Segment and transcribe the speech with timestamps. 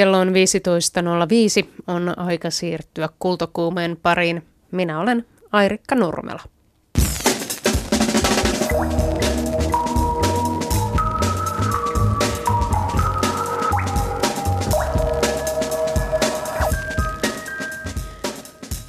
[0.00, 1.68] Kello on 15.05.
[1.86, 4.42] On aika siirtyä kultokuumeen pariin.
[4.70, 6.42] Minä olen Airikka Nurmela.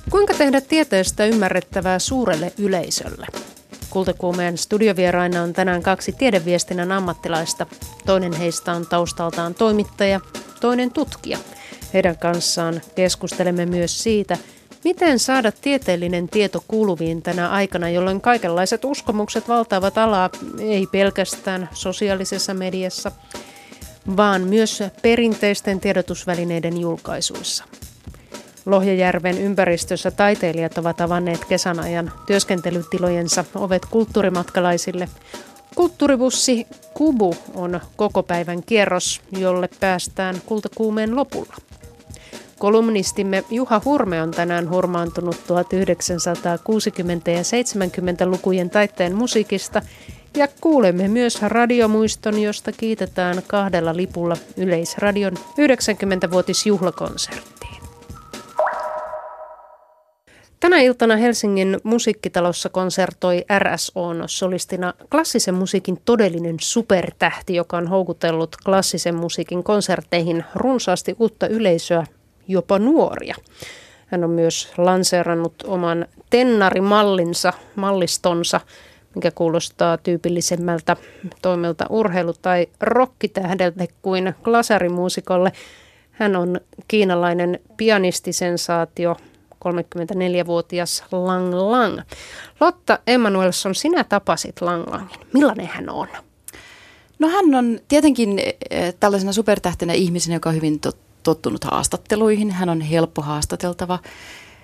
[0.09, 3.27] Kuinka tehdä tieteestä ymmärrettävää suurelle yleisölle?
[3.89, 7.65] Kultakuumeen studiovieraina on tänään kaksi tiedeviestinnän ammattilaista.
[8.05, 10.19] Toinen heistä on taustaltaan toimittaja,
[10.61, 11.37] toinen tutkija.
[11.93, 14.37] Heidän kanssaan keskustelemme myös siitä,
[14.83, 20.29] miten saada tieteellinen tieto kuuluviin tänä aikana, jolloin kaikenlaiset uskomukset valtaavat alaa
[20.59, 23.11] ei pelkästään sosiaalisessa mediassa,
[24.17, 27.63] vaan myös perinteisten tiedotusvälineiden julkaisuissa.
[28.65, 35.09] Lohjajärven ympäristössä taiteilijat ovat avanneet kesän ajan työskentelytilojensa ovet kulttuurimatkalaisille.
[35.75, 41.55] Kulttuuribussi Kubu on koko päivän kierros, jolle päästään kultakuumeen lopulla.
[42.59, 45.39] Kolumnistimme Juha Hurme on tänään hurmaantunut 1960-
[47.31, 49.81] ja 70-lukujen taitteen musiikista
[50.35, 57.60] ja kuulemme myös radiomuiston, josta kiitetään kahdella lipulla Yleisradion 90-vuotisjuhlakonserttiin.
[60.61, 69.15] Tänä iltana Helsingin musiikkitalossa konsertoi RSOn solistina klassisen musiikin todellinen supertähti, joka on houkutellut klassisen
[69.15, 72.03] musiikin konserteihin runsaasti uutta yleisöä,
[72.47, 73.35] jopa nuoria.
[74.07, 78.61] Hän on myös lanseerannut oman tennarimallinsa, mallistonsa,
[79.15, 80.97] mikä kuulostaa tyypillisemmältä
[81.41, 85.51] toimelta urheilu- tai rokkitähdeltä kuin glasarimuusikolle.
[86.11, 89.17] Hän on kiinalainen pianistisensaatio,
[89.65, 91.99] 34-vuotias Lang Lang.
[92.59, 95.19] Lotta Emanuelson, sinä tapasit Lang Langin.
[95.33, 96.07] Millainen hän on?
[97.19, 98.39] No hän on tietenkin
[98.69, 100.79] eh, tällaisena supertähtenä ihmisenä, joka on hyvin
[101.23, 102.51] tottunut haastatteluihin.
[102.51, 103.99] Hän on helppo haastateltava,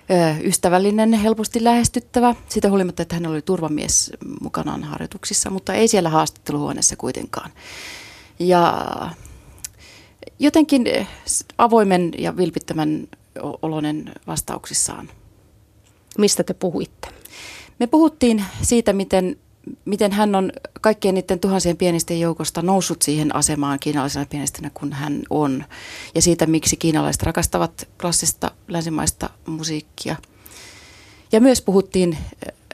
[0.08, 2.34] eh, ystävällinen, helposti lähestyttävä.
[2.48, 7.50] Sitä huolimatta, että hän oli turvamies mukanaan harjoituksissa, mutta ei siellä haastatteluhuoneessa kuitenkaan.
[8.38, 8.86] Ja
[10.38, 11.08] jotenkin eh,
[11.58, 13.08] avoimen ja vilpittömän
[13.62, 15.08] oloinen vastauksissaan.
[16.18, 17.08] Mistä te puhuitte?
[17.78, 19.36] Me puhuttiin siitä, miten,
[19.84, 25.22] miten hän on kaikkien niiden tuhansien pienisten joukosta noussut siihen asemaan kiinalaisena pienestinä kuin hän
[25.30, 25.64] on.
[26.14, 30.16] Ja siitä, miksi kiinalaiset rakastavat klassista länsimaista musiikkia.
[31.32, 32.18] Ja myös puhuttiin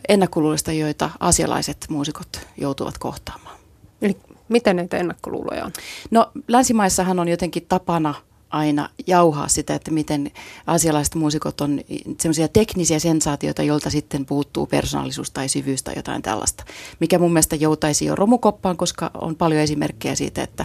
[0.08, 3.56] ennakkoluuloista, joita asialaiset muusikot joutuvat kohtaamaan.
[4.02, 4.16] Eli
[4.48, 5.72] mitä näitä ennakkoluuloja on?
[6.10, 8.14] No länsimaissahan on jotenkin tapana–
[8.54, 10.30] aina jauhaa sitä, että miten
[10.66, 11.80] asialaiset muusikot on
[12.20, 16.64] semmoisia teknisiä sensaatioita, joilta sitten puuttuu persoonallisuus tai syvyys tai jotain tällaista.
[17.00, 20.64] Mikä mun mielestä joutaisi jo romukoppaan, koska on paljon esimerkkejä siitä, että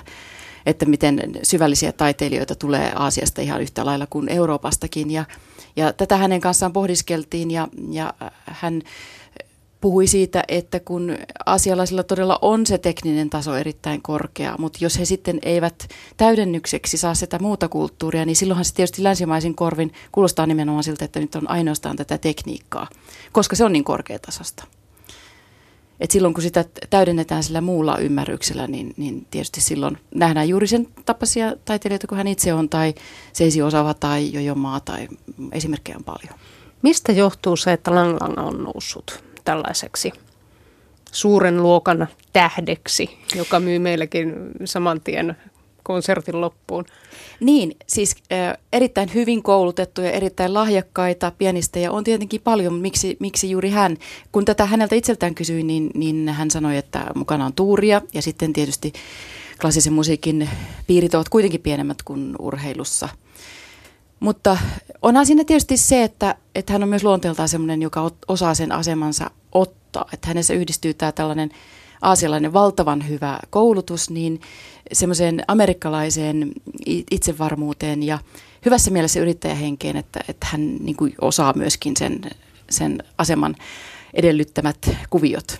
[0.66, 5.11] että miten syvällisiä taiteilijoita tulee Aasiasta ihan yhtä lailla kuin Euroopastakin.
[5.11, 5.25] Ja,
[5.75, 8.13] ja tätä hänen kanssaan pohdiskeltiin ja, ja
[8.45, 8.81] hän
[9.81, 15.06] puhui siitä, että kun asialaisilla todella on se tekninen taso erittäin korkea, mutta jos he
[15.06, 20.84] sitten eivät täydennykseksi saa sitä muuta kulttuuria, niin silloinhan se tietysti länsimaisin korvin kuulostaa nimenomaan
[20.84, 22.88] siltä, että nyt on ainoastaan tätä tekniikkaa,
[23.31, 24.63] koska se on niin korkeatasosta.
[26.00, 30.88] Et silloin kun sitä täydennetään sillä muulla ymmärryksellä, niin, niin tietysti silloin nähdään juuri sen
[31.06, 32.94] tapaisia taiteilijoita kuin hän itse on, tai
[33.34, 35.07] Seisi Osaava tai Jojo Maa, tai
[35.51, 36.39] esimerkkejä on paljon.
[36.81, 40.12] Mistä johtuu se, että Lang Lang on noussut tällaiseksi
[41.12, 44.34] suuren luokan tähdeksi, joka myy meillekin
[44.66, 45.38] saman tien
[45.84, 46.86] konsertin loppuun.
[47.40, 53.70] Niin, siis äh, erittäin hyvin koulutettuja, erittäin lahjakkaita pianistejä on tietenkin paljon, miksi, miksi juuri
[53.70, 53.98] hän?
[54.32, 58.54] Kun tätä häneltä itseltään kysyin, niin, niin hän sanoi, että mukana on tuuria ja sitten
[58.54, 58.94] tietysti
[59.62, 60.50] klassisen musiikin
[60.88, 63.10] piirit ovat kuitenkin pienemmät kuin urheilussa–
[64.19, 64.57] mutta
[65.02, 69.31] onhan siinä tietysti se, että, että hän on myös luonteeltaan sellainen, joka osaa sen asemansa
[69.52, 70.06] ottaa.
[70.13, 71.50] Että hänessä yhdistyy tämä tällainen
[72.02, 74.41] aasialainen valtavan hyvä koulutus, niin
[74.94, 76.52] semmoiseen amerikkalaiseen
[77.12, 78.19] itsevarmuuteen ja
[78.66, 82.21] hyvässä mielessä yrittäjähenkeen, että, että hän niin kuin osaa myöskin sen,
[82.69, 83.56] sen aseman
[84.13, 85.60] edellyttämät kuviot.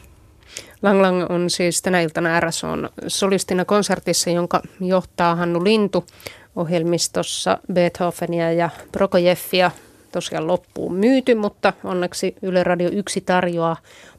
[0.82, 6.06] Lang Lang on siis tänä iltana RSOn solistina konsertissa, jonka johtaa Hannu Lintu
[6.56, 9.72] ohjelmistossa Beethovenia ja Prokojeffia
[10.12, 13.78] tosiaan loppuun myyty, mutta onneksi Yle Radio 1 tarjoaa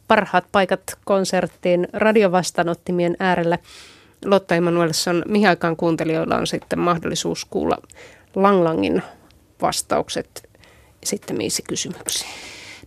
[0.09, 3.59] parhaat paikat konserttiin radiovastaanottimien äärellä.
[4.25, 7.79] Lotta Emanuelsson, mihin aikaan kuuntelijoilla on sitten mahdollisuus kuulla
[8.35, 9.03] Langlangin
[9.63, 10.49] vastaukset
[11.05, 12.31] sitten miisi kysymyksiin?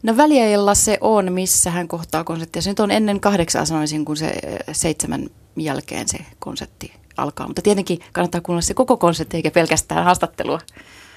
[0.04, 2.62] No väliajalla se on, missä hän kohtaa konserttia.
[2.62, 4.32] Se nyt on ennen kahdeksaa sanoisin, kun se
[4.72, 7.48] seitsemän jälkeen se konsertti alkaa.
[7.48, 10.60] Mutta tietenkin kannattaa kuunnella se koko konsepti eikä pelkästään haastattelua.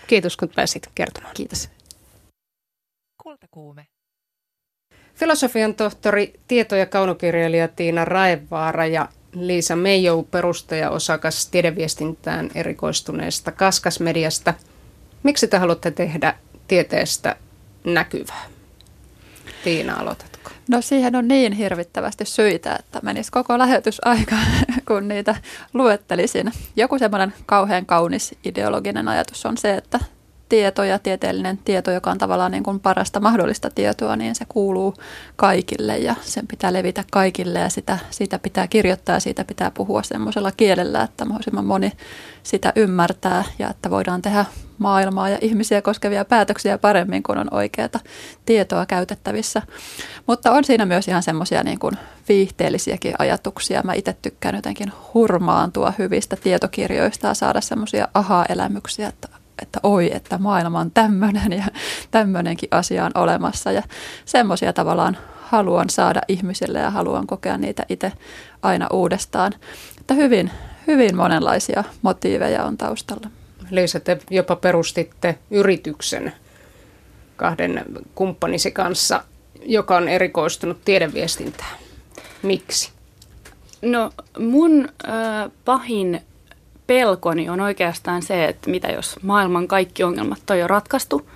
[0.06, 1.34] Kiitos kun pääsit kertomaan.
[1.34, 1.70] Kiitos.
[3.22, 3.86] Kultakuume.
[5.14, 14.54] Filosofian tohtori, tieto- ja kaunokirjailija Tiina Raevaara ja Liisa Meijou, perustaja osakas tiedeviestintään erikoistuneesta Kaskasmediasta.
[15.22, 16.38] Miksi te haluatte tehdä
[16.68, 17.36] tieteestä
[17.84, 18.46] näkyvää?
[19.64, 20.00] Tiina,
[20.46, 20.66] aloitatko?
[20.68, 24.36] No siihen on niin hirvittävästi syitä, että menisi koko lähetysaika,
[24.88, 25.34] kun niitä
[25.74, 26.52] luettelisin.
[26.76, 30.00] Joku semmoinen kauhean kaunis ideologinen ajatus on se, että
[30.48, 34.94] tieto ja tieteellinen tieto, joka on tavallaan niin kuin parasta mahdollista tietoa, niin se kuuluu
[35.36, 40.02] kaikille ja sen pitää levitä kaikille ja sitä, siitä pitää kirjoittaa ja siitä pitää puhua
[40.02, 41.92] semmoisella kielellä, että mahdollisimman moni
[42.42, 44.44] sitä ymmärtää ja että voidaan tehdä
[44.78, 48.00] maailmaa ja ihmisiä koskevia päätöksiä paremmin, kun on oikeata
[48.46, 49.62] tietoa käytettävissä.
[50.26, 51.94] Mutta on siinä myös ihan semmoisia niin kuin
[52.28, 53.82] viihteellisiäkin ajatuksia.
[53.84, 59.28] Mä itse tykkään jotenkin hurmaantua hyvistä tietokirjoista ja saada semmoisia aha-elämyksiä, että
[59.62, 61.64] että oi, että maailma on tämmöinen ja
[62.10, 63.72] tämmöinenkin asia on olemassa.
[63.72, 63.82] Ja
[64.24, 68.12] semmoisia tavallaan haluan saada ihmisille ja haluan kokea niitä itse
[68.62, 69.52] aina uudestaan.
[70.00, 70.50] Että hyvin,
[70.86, 73.30] hyvin monenlaisia motiiveja on taustalla.
[73.70, 76.32] Liisa, te jopa perustitte yrityksen
[77.36, 79.24] kahden kumppanisi kanssa,
[79.66, 81.76] joka on erikoistunut tiedeviestintään.
[82.42, 82.90] Miksi?
[83.82, 86.22] No mun äh, pahin
[86.86, 91.28] pelkoni on oikeastaan se, että mitä jos maailman kaikki ongelmat on jo ratkaistu,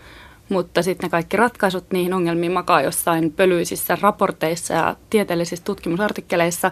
[0.48, 6.70] mutta sitten ne kaikki ratkaisut niihin ongelmiin makaa jossain pölyisissä raporteissa ja tieteellisissä tutkimusartikkeleissa,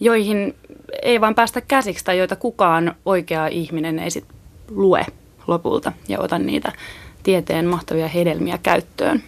[0.00, 0.54] joihin
[1.02, 4.24] ei vaan päästä käsiksi tai joita kukaan oikea ihminen ei sit
[4.70, 5.06] lue
[5.46, 6.72] lopulta ja ota niitä
[7.22, 9.22] tieteen mahtavia hedelmiä käyttöön.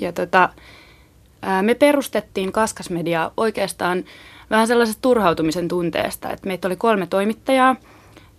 [0.00, 0.48] Ja tota,
[1.62, 4.04] me perustettiin Kaskasmedia oikeastaan
[4.50, 7.76] vähän sellaisesta turhautumisen tunteesta, että meitä oli kolme toimittajaa–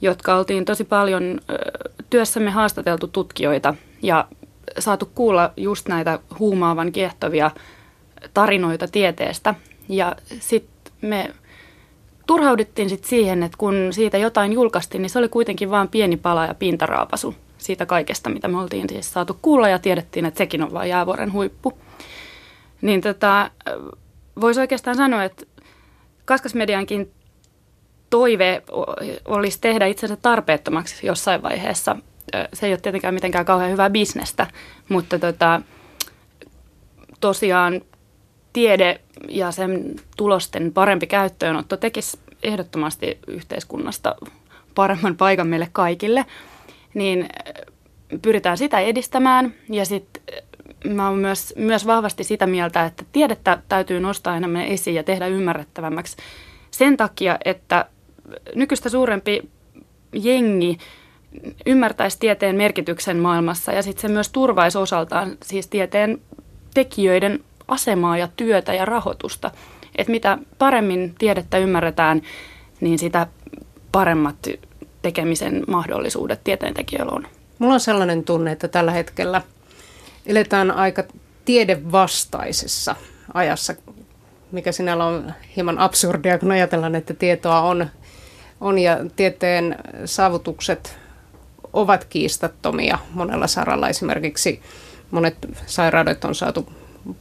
[0.01, 1.42] jotka oltiin tosi paljon
[2.09, 4.27] työssämme haastateltu tutkijoita ja
[4.80, 7.51] saatu kuulla just näitä huumaavan kiehtovia
[8.33, 9.56] tarinoita tieteestä.
[9.89, 11.33] Ja sitten me
[12.27, 16.45] turhaudittiin sitten siihen, että kun siitä jotain julkaistiin, niin se oli kuitenkin vain pieni pala
[16.45, 20.74] ja pintaraapasu siitä kaikesta, mitä me oltiin siis saatu kuulla ja tiedettiin, että sekin on
[20.74, 21.74] vain jäävuoren huippu.
[22.81, 23.51] Niin tota,
[24.42, 25.45] voisi oikeastaan sanoa, että
[26.25, 27.12] Kaskasmediankin
[28.12, 28.63] toive
[29.25, 31.96] olisi tehdä itsensä tarpeettomaksi jossain vaiheessa.
[32.54, 34.48] Se ei ole tietenkään mitenkään kauhean hyvää bisnestä,
[34.90, 35.62] mutta tota,
[37.19, 37.81] tosiaan
[38.54, 44.16] tiede ja sen tulosten parempi käyttöönotto tekisi ehdottomasti yhteiskunnasta
[44.75, 46.25] paremman paikan meille kaikille,
[46.94, 47.30] niin
[48.22, 50.24] pyritään sitä edistämään ja sitten
[50.88, 55.28] mä oon myös, myös vahvasti sitä mieltä, että tiedettä täytyy nostaa enemmän esiin ja tehdä
[55.28, 56.18] ymmärrettävämmäksi
[56.72, 57.86] sen takia, että
[58.56, 59.50] nykyistä suurempi
[60.13, 60.78] jengi
[61.66, 66.22] ymmärtäisi tieteen merkityksen maailmassa ja sitten se myös turvaisi osaltaan siis tieteen
[66.74, 69.51] tekijöiden asemaa ja työtä ja rahoitusta.
[69.98, 72.22] Et mitä paremmin tiedettä ymmärretään,
[72.81, 73.28] niin sitä
[73.92, 74.36] paremmat
[75.01, 77.28] tekemisen mahdollisuudet tieteentekijöillä on.
[77.60, 79.42] Mulla on sellainen tunne, että tällä hetkellä
[80.25, 81.04] eletään aika
[81.45, 82.95] tiedevastaisessa
[83.33, 83.74] ajassa,
[84.51, 87.89] mikä sinällä on hieman absurdia, kun ajatellaan, että tietoa on
[88.62, 89.75] on ja tieteen
[90.06, 90.98] saavutukset
[91.74, 93.90] ovat kiistattomia monella saralla.
[93.90, 94.62] Esimerkiksi
[95.12, 95.35] monet
[95.66, 96.69] sairaudet on saatu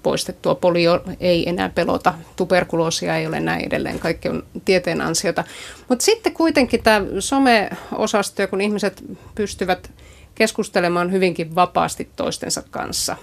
[0.02, 5.44] poistettua, polio ei enää pelota, tuberkuloosia ei ole näin edelleen, kaikki on tieteen ansiota.
[5.88, 9.90] Mutta sitten kuitenkin tämä some-osasto, kun ihmiset pystyvät
[10.34, 13.16] keskustelemaan hyvinkin vapaasti toistensa kanssa,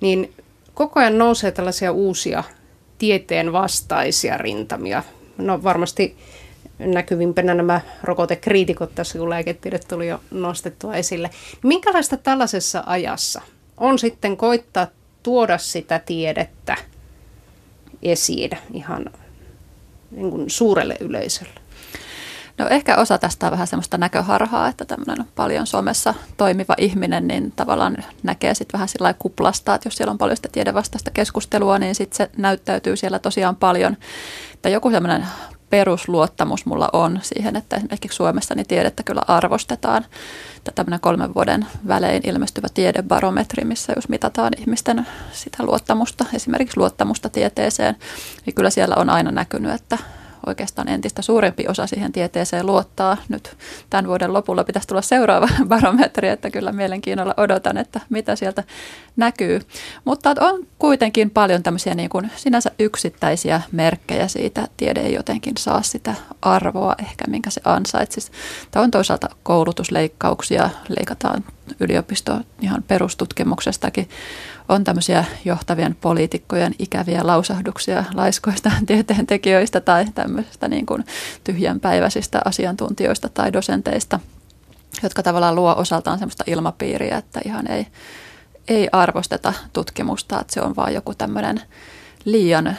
[0.00, 0.34] niin
[0.74, 2.44] koko ajan nousee tällaisia uusia
[2.98, 5.02] tieteen vastaisia rintamia.
[5.38, 6.16] No varmasti
[6.86, 11.30] näkyvimpänä nämä rokotekriitikot tässä, kun lääketiede tuli jo nostettua esille.
[11.62, 13.42] Minkälaista tällaisessa ajassa
[13.76, 14.86] on sitten koittaa
[15.22, 16.76] tuoda sitä tiedettä
[18.02, 19.04] esiin ihan
[20.10, 21.62] niin kuin suurelle yleisölle?
[22.58, 27.52] No ehkä osa tästä on vähän semmoista näköharhaa, että tämmöinen paljon somessa toimiva ihminen, niin
[27.56, 31.94] tavallaan näkee sitten vähän sillä kuplasta, että jos siellä on paljon sitä tiedevastaista keskustelua, niin
[31.94, 33.96] sitten se näyttäytyy siellä tosiaan paljon.
[34.54, 35.26] Että joku semmoinen
[35.72, 40.04] perusluottamus mulla on siihen, että esimerkiksi Suomessa niin tiedettä kyllä arvostetaan.
[40.74, 47.96] Tämmöinen kolmen vuoden välein ilmestyvä tiedebarometri, missä jos mitataan ihmisten sitä luottamusta, esimerkiksi luottamusta tieteeseen,
[48.46, 49.98] niin kyllä siellä on aina näkynyt, että
[50.46, 53.16] oikeastaan entistä suurempi osa siihen tieteeseen luottaa.
[53.28, 53.56] Nyt
[53.90, 58.64] tämän vuoden lopulla pitäisi tulla seuraava barometri, että kyllä mielenkiinnolla odotan, että mitä sieltä
[59.16, 59.60] näkyy.
[60.04, 65.54] Mutta on kuitenkin paljon tämmöisiä niin kuin sinänsä yksittäisiä merkkejä siitä, että tiede ei jotenkin
[65.58, 68.32] saa sitä arvoa ehkä, minkä se ansaitsisi.
[68.70, 71.44] Tämä on toisaalta koulutusleikkauksia, leikataan
[71.80, 74.08] yliopisto ihan perustutkimuksestakin
[74.68, 81.04] on tämmöisiä johtavien poliitikkojen ikäviä lausahduksia laiskoista tieteentekijöistä tai tämmöisistä niin kuin
[81.44, 84.20] tyhjänpäiväisistä asiantuntijoista tai dosenteista,
[85.02, 87.86] jotka tavallaan luo osaltaan semmoista ilmapiiriä, että ihan ei,
[88.68, 91.60] ei arvosteta tutkimusta, että se on vaan joku tämmöinen
[92.24, 92.76] liian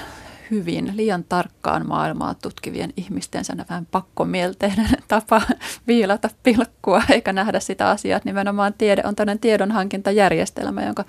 [0.52, 5.42] hyvin, liian tarkkaan maailmaa tutkivien ihmisten sen vähän pakkomielteinen tapa
[5.88, 11.06] viilata pilkkua eikä nähdä sitä asiaa, nimenomaan tiede on tämmöinen tiedonhankintajärjestelmä, jonka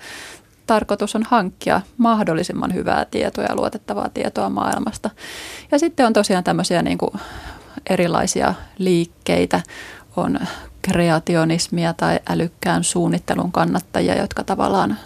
[0.67, 5.09] tarkoitus on hankkia mahdollisimman hyvää tietoa ja luotettavaa tietoa maailmasta.
[5.71, 7.11] Ja sitten on tosiaan tämmöisiä niin kuin
[7.89, 9.61] erilaisia liikkeitä,
[10.17, 10.39] on
[10.81, 14.97] kreationismia tai älykkään suunnittelun kannattajia, jotka tavallaan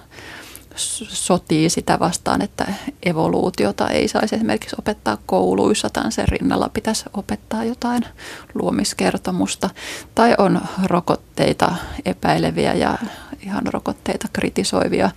[1.10, 2.66] sotii sitä vastaan, että
[3.04, 8.06] evoluutiota ei saisi esimerkiksi opettaa kouluissa, tai sen rinnalla pitäisi opettaa jotain
[8.54, 9.70] luomiskertomusta.
[10.16, 11.75] Tai on rokotteita
[12.06, 12.98] epäileviä ja
[13.42, 15.10] ihan rokotteita kritisoivia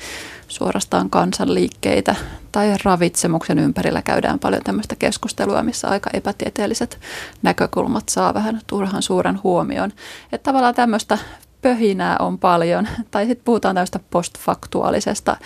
[0.52, 2.14] suorastaan kansanliikkeitä
[2.52, 7.00] tai ravitsemuksen ympärillä käydään paljon tämmöistä keskustelua, missä aika epätieteelliset
[7.42, 9.92] näkökulmat saa vähän turhan suuren huomion.
[10.32, 11.18] Että tavallaan tämmöistä
[11.62, 15.37] pöhinää on paljon, tai sitten puhutaan tämmöistä postfaktuaalisesta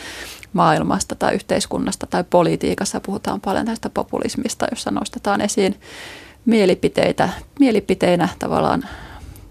[0.53, 5.81] maailmasta tai yhteiskunnasta tai politiikassa puhutaan paljon tästä populismista, jossa nostetaan esiin
[6.47, 7.29] mielipiteitä,
[7.61, 8.85] mielipiteinä tavallaan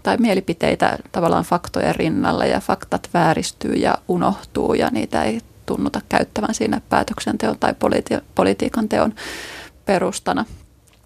[0.06, 6.54] tai mielipiteitä tavallaan faktojen rinnalla ja faktat vääristyy ja unohtuu ja niitä ei tunnuta käyttävän
[6.54, 9.14] siinä päätöksenteon tai politi- politiikan teon
[9.84, 10.44] perustana.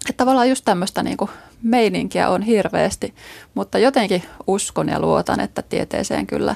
[0.09, 1.17] Että tavallaan just tämmöistä niin
[1.63, 3.13] meininkiä on hirveästi,
[3.53, 6.55] mutta jotenkin uskon ja luotan, että tieteeseen kyllä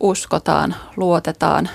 [0.00, 1.68] uskotaan, luotetaan.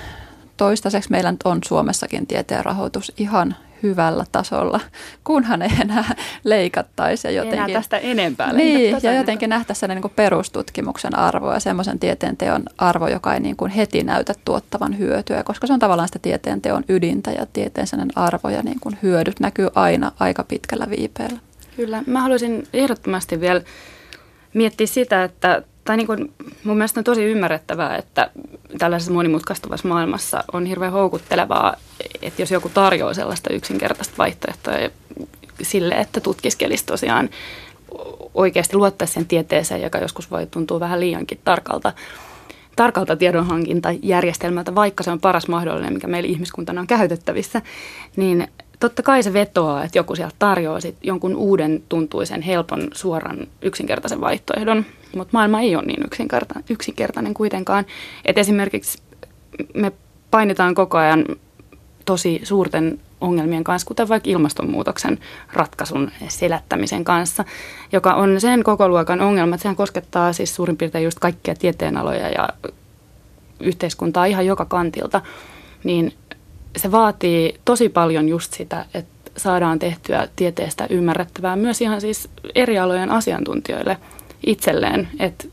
[0.56, 4.80] Toistaiseksi meillä nyt on Suomessakin tieteen rahoitus ihan hyvällä tasolla,
[5.24, 7.28] kunhan ei enää leikattaisi.
[7.28, 11.98] Ja jotenkin, enää tästä enempää Niin, ja jotenkin nähtäisiin sellainen niin perustutkimuksen arvo ja semmoisen
[11.98, 16.18] tieteenteon arvo, joka ei niin kuin heti näytä tuottavan hyötyä, koska se on tavallaan sitä
[16.18, 21.38] tieteenteon ydintä ja tieteen arvo ja niin kuin hyödyt näkyy aina aika pitkällä viipeellä.
[21.76, 22.02] Kyllä.
[22.06, 23.62] Mä haluaisin ehdottomasti vielä
[24.54, 26.32] miettiä sitä, että tai niin kuin,
[26.64, 28.30] mun mielestä on tosi ymmärrettävää, että
[28.78, 31.76] tällaisessa monimutkaistuvassa maailmassa on hirveän houkuttelevaa,
[32.22, 34.74] että jos joku tarjoaa sellaista yksinkertaista vaihtoehtoa
[35.62, 37.30] sille, että tutkiskelisi tosiaan
[38.34, 41.92] oikeasti luottaisi sen tieteeseen, joka joskus voi tuntua vähän liiankin tarkalta,
[42.76, 47.62] tarkalta tiedonhankintajärjestelmältä, vaikka se on paras mahdollinen, mikä meillä ihmiskuntana on käytettävissä,
[48.16, 48.48] niin
[48.80, 54.20] totta kai se vetoaa, että joku sieltä tarjoaa sit jonkun uuden tuntuisen, helpon, suoran, yksinkertaisen
[54.20, 54.84] vaihtoehdon.
[55.16, 57.86] Mutta maailma ei ole niin yksinkertainen, yksinkertainen kuitenkaan.
[58.24, 58.98] Et esimerkiksi
[59.74, 59.92] me
[60.30, 61.24] painitaan koko ajan
[62.04, 65.18] tosi suurten ongelmien kanssa, kuten vaikka ilmastonmuutoksen
[65.52, 67.44] ratkaisun selättämisen kanssa,
[67.92, 69.56] joka on sen koko luokan ongelma.
[69.56, 72.48] Sehän koskettaa siis suurin piirtein just kaikkia tieteenaloja ja
[73.60, 75.20] yhteiskuntaa ihan joka kantilta.
[75.84, 76.12] Niin
[76.76, 82.78] se vaatii tosi paljon just sitä, että saadaan tehtyä tieteestä ymmärrettävää myös ihan siis eri
[82.78, 83.96] alojen asiantuntijoille
[84.46, 85.44] itselleen, että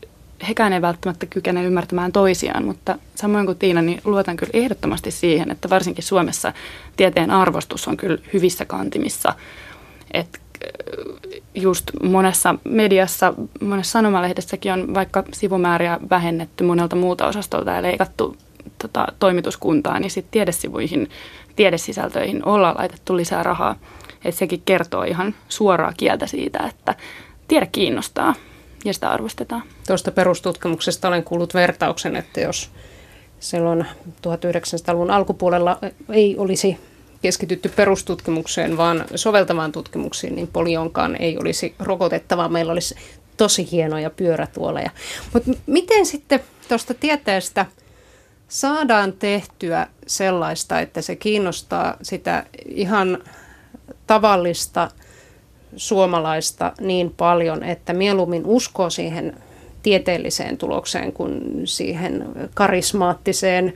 [0.48, 5.50] hekään ei välttämättä kykene ymmärtämään toisiaan, mutta samoin kuin Tiina, niin luotan kyllä ehdottomasti siihen,
[5.50, 6.52] että varsinkin Suomessa
[6.96, 9.34] tieteen arvostus on kyllä hyvissä kantimissa.
[10.14, 17.82] Että äh, just monessa mediassa, monessa sanomalehdessäkin on vaikka sivumääriä vähennetty monelta muuta osastolta ja
[17.82, 18.36] leikattu
[18.82, 21.10] tota, toimituskuntaa, niin sitten tiedesivuihin,
[21.56, 23.76] tiedesisältöihin ollaan laitettu lisää rahaa.
[24.24, 26.94] Et sekin kertoo ihan suoraa kieltä siitä, että
[27.48, 28.34] tiede kiinnostaa
[28.84, 29.62] ja sitä arvostetaan.
[29.86, 32.70] Tuosta perustutkimuksesta olen kuullut vertauksen, että jos
[33.40, 36.76] silloin 1900-luvun alkupuolella ei olisi
[37.22, 42.48] keskitytty perustutkimukseen, vaan soveltavaan tutkimuksiin, niin polionkaan ei olisi rokotettava.
[42.48, 42.94] Meillä olisi
[43.36, 44.90] tosi hienoja pyörätuoleja.
[45.34, 47.66] Mutta miten sitten tuosta tieteestä–
[48.48, 53.18] saadaan tehtyä sellaista, että se kiinnostaa sitä ihan
[54.06, 54.90] tavallista
[55.76, 59.36] suomalaista niin paljon, että mieluummin uskoo siihen
[59.82, 63.72] tieteelliseen tulokseen kuin siihen karismaattiseen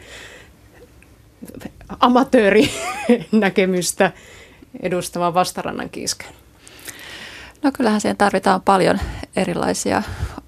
[2.01, 4.13] amatöörinäkemystä
[4.83, 6.29] edustavan vastarannan kiisken.
[7.63, 9.01] No kyllähän siihen tarvitaan paljon
[9.37, 10.03] erilaisia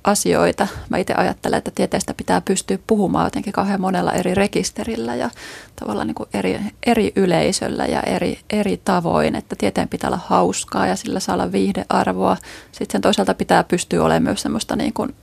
[0.04, 0.68] asioita.
[0.88, 5.30] Mä itse ajattelen, että tieteestä pitää pystyä puhumaan jotenkin kauhean monella eri rekisterillä ja
[5.76, 9.34] tavallaan niin kuin eri, eri yleisöllä ja eri, eri tavoin.
[9.34, 12.36] Että tieteen pitää olla hauskaa ja sillä saa olla viihdearvoa.
[12.72, 15.14] Sitten sen toisaalta pitää pystyä olemaan myös semmoista niin kuin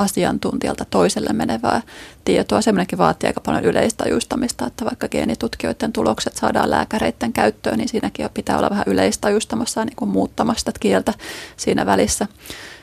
[0.00, 1.82] asiantuntijalta toiselle menevää
[2.24, 2.60] tietoa.
[2.60, 8.58] Semmoinenkin vaatii aika paljon yleistajuistamista, että vaikka geenitutkijoiden tulokset saadaan lääkäreiden käyttöön, niin siinäkin pitää
[8.58, 11.14] olla vähän yleistajuistamassa ja niin kuin muuttamasta kieltä
[11.56, 12.26] siinä välissä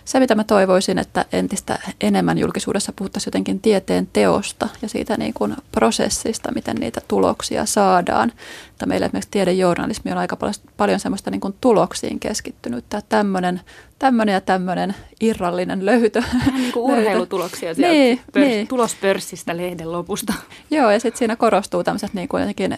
[0.10, 5.34] se, mitä mä toivoisin, että entistä enemmän julkisuudessa puhuttaisiin jotenkin tieteen teosta ja siitä niin
[5.34, 8.32] kuin prosessista, miten niitä tuloksia saadaan.
[8.70, 12.86] Että meillä esimerkiksi tiedejournalismi on aika paljon, paljon semmoista niin kuin tuloksiin keskittynyt.
[12.90, 13.62] Tämä tämmöinen,
[14.00, 16.24] tämmöinen ja tämmöinen irrallinen löytö.
[16.34, 18.68] Vähän niin kuin urheilutuloksia sieltä niin, pörs- niin.
[18.68, 20.34] tulospörssistä lehden lopusta.
[20.72, 22.78] Joo, ja sitten siinä korostuu tämmöiset niin kuin jotenkin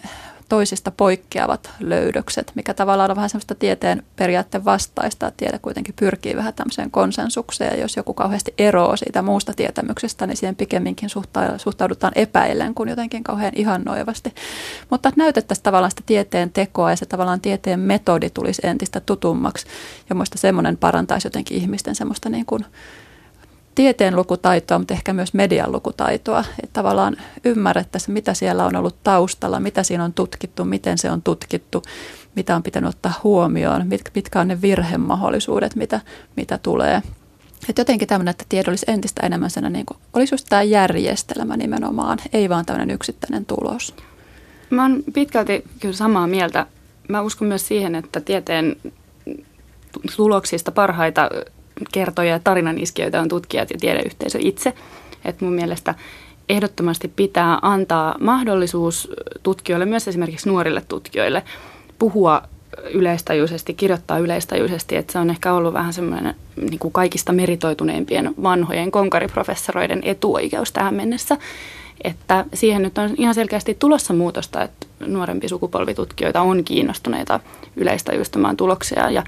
[0.52, 6.36] toisista poikkeavat löydökset, mikä tavallaan on vähän semmoista tieteen periaatteen vastaista, että tiede kuitenkin pyrkii
[6.36, 11.08] vähän tämmöiseen konsensukseen, ja jos joku kauheasti eroaa siitä muusta tietämyksestä, niin siihen pikemminkin
[11.56, 14.34] suhtaudutaan epäillen kuin jotenkin kauhean ihannoivasti.
[14.90, 19.66] Mutta että näytettäisiin tavallaan sitä tieteen tekoa ja se tavallaan tieteen metodi tulisi entistä tutummaksi,
[20.08, 22.64] ja muista semmoinen parantaisi jotenkin ihmisten semmoista niin kuin
[23.74, 26.44] tieteen lukutaitoa, mutta ehkä myös median lukutaitoa.
[26.62, 31.22] Että tavallaan ymmärrettäisiin, mitä siellä on ollut taustalla, mitä siinä on tutkittu, miten se on
[31.22, 31.82] tutkittu,
[32.36, 36.00] mitä on pitänyt ottaa huomioon, mitkä on ne virhemahdollisuudet, mitä,
[36.36, 37.02] mitä tulee.
[37.68, 41.56] Että jotenkin tämmöinen, että tiede olisi entistä enemmän sen, niin kuin, olisi just tämä järjestelmä
[41.56, 43.94] nimenomaan, ei vaan tämmöinen yksittäinen tulos.
[44.70, 46.66] Mä oon pitkälti kyllä samaa mieltä.
[47.08, 48.76] Mä uskon myös siihen, että tieteen
[50.16, 51.30] tuloksista parhaita
[51.92, 54.74] kertoja ja tarinan iskijöitä on tutkijat ja tiedeyhteisö itse.
[55.24, 55.94] Et mun mielestä
[56.48, 59.10] ehdottomasti pitää antaa mahdollisuus
[59.42, 61.42] tutkijoille, myös esimerkiksi nuorille tutkijoille,
[61.98, 62.42] puhua
[62.94, 68.90] yleistajuisesti, kirjoittaa yleistajuisesti, että se on ehkä ollut vähän semmoinen niin kuin kaikista meritoituneimpien vanhojen
[68.90, 71.36] konkariprofessoreiden etuoikeus tähän mennessä.
[72.04, 77.40] Että siihen nyt on ihan selkeästi tulossa muutosta, että nuorempi sukupolvitutkijoita on kiinnostuneita
[77.76, 79.22] yleistajuistamaan tuloksia ja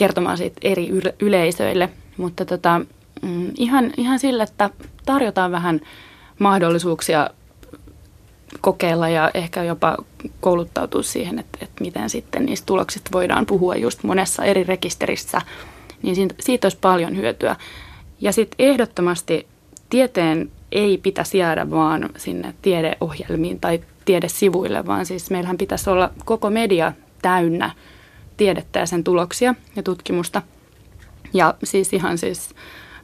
[0.00, 0.88] kertomaan siitä eri
[1.20, 1.88] yleisöille.
[2.16, 2.80] Mutta tota,
[3.22, 4.70] mm, ihan, ihan sillä, että
[5.06, 5.80] tarjotaan vähän
[6.38, 7.30] mahdollisuuksia
[8.60, 9.96] kokeilla ja ehkä jopa
[10.40, 15.42] kouluttautua siihen, että, että miten sitten niistä tuloksista voidaan puhua just monessa eri rekisterissä,
[16.02, 17.56] niin siitä, siitä olisi paljon hyötyä.
[18.20, 19.46] Ja sitten ehdottomasti
[19.90, 26.50] tieteen ei pitäisi jäädä vaan sinne tiedeohjelmiin tai tiedesivuille, vaan siis meillähän pitäisi olla koko
[26.50, 27.70] media täynnä
[28.40, 30.42] tiedettä ja sen tuloksia ja tutkimusta.
[31.32, 32.54] Ja siis ihan siis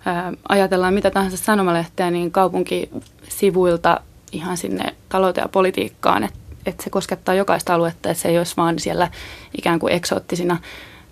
[0.06, 4.00] ää, ajatellaan mitä tahansa sanomalehteä, niin kaupunkisivuilta
[4.32, 8.56] ihan sinne talouteen ja politiikkaan, että et se koskettaa jokaista aluetta, että se ei olisi
[8.56, 9.10] vaan siellä
[9.58, 10.56] ikään kuin eksoottisina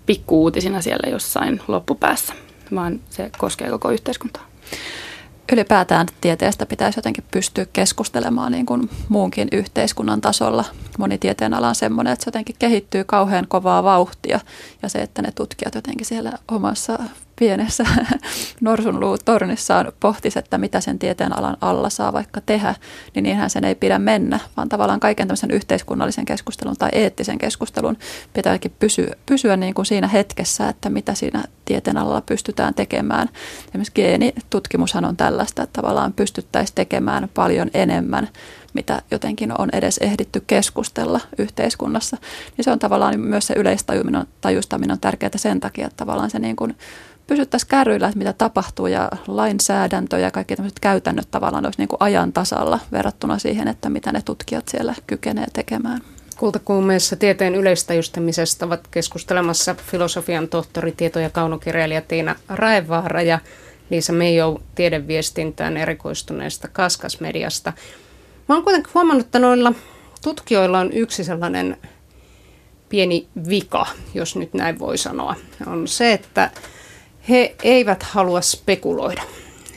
[0.05, 2.33] pikkuuutisina siellä jossain loppupäässä,
[2.75, 4.45] vaan se koskee koko yhteiskuntaa
[5.51, 10.65] ylipäätään tieteestä pitäisi jotenkin pystyä keskustelemaan niin kuin muunkin yhteiskunnan tasolla.
[10.97, 14.39] Moni tieteen ala on semmoinen, että se jotenkin kehittyy kauhean kovaa vauhtia
[14.81, 16.99] ja se, että ne tutkijat jotenkin siellä omassa
[17.35, 17.85] pienessä
[18.61, 22.75] norsunluutornissaan pohtisi, että mitä sen tieteen alan alla saa vaikka tehdä,
[23.15, 27.97] niin niinhän sen ei pidä mennä, vaan tavallaan kaiken tämmöisen yhteiskunnallisen keskustelun tai eettisen keskustelun
[28.33, 33.29] pitääkin pysyä, pysyä niin kuin siinä hetkessä, että mitä siinä tieteen alalla pystytään tekemään.
[33.67, 38.29] Esimerkiksi geenitutkimushan on tällaista, että tavallaan pystyttäisiin tekemään paljon enemmän
[38.75, 42.17] mitä jotenkin on edes ehditty keskustella yhteiskunnassa,
[42.57, 46.55] niin se on tavallaan myös se yleistajustaminen on tärkeää sen takia, että tavallaan se niin
[46.55, 46.75] kuin
[47.27, 52.01] pysyttäisiin kärryillä, että mitä tapahtuu ja lainsäädäntö ja kaikki tämmöiset käytännöt tavallaan olisi niin kuin
[52.01, 56.01] ajan tasalla verrattuna siihen, että mitä ne tutkijat siellä kykenee tekemään.
[56.37, 63.39] Kultakuumeessa tieteen yleistajustamisesta ovat keskustelemassa filosofian tohtori, tieto- ja kaunokirjailija Tiina Raevaara ja
[63.89, 67.73] Liisa Meijo tiedeviestintään erikoistuneesta Kaskasmediasta.
[68.49, 69.73] Mä oon kuitenkin huomannut, että noilla
[70.23, 71.77] tutkijoilla on yksi sellainen
[72.89, 75.35] pieni vika, jos nyt näin voi sanoa.
[75.67, 76.51] On se, että
[77.29, 79.21] he eivät halua spekuloida.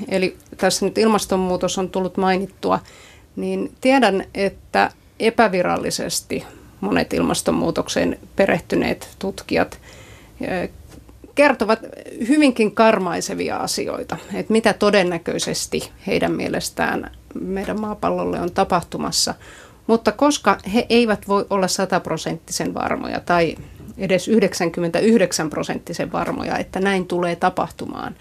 [0.09, 2.79] Eli tässä nyt ilmastonmuutos on tullut mainittua,
[3.37, 6.45] niin tiedän, että epävirallisesti
[6.81, 9.79] monet ilmastonmuutokseen perehtyneet tutkijat
[11.35, 11.79] kertovat
[12.29, 19.35] hyvinkin karmaisevia asioita, että mitä todennäköisesti heidän mielestään meidän maapallolle on tapahtumassa.
[19.87, 23.57] Mutta koska he eivät voi olla sataprosenttisen varmoja tai
[23.99, 28.15] edes 99 prosenttisen varmoja, että näin tulee tapahtumaan,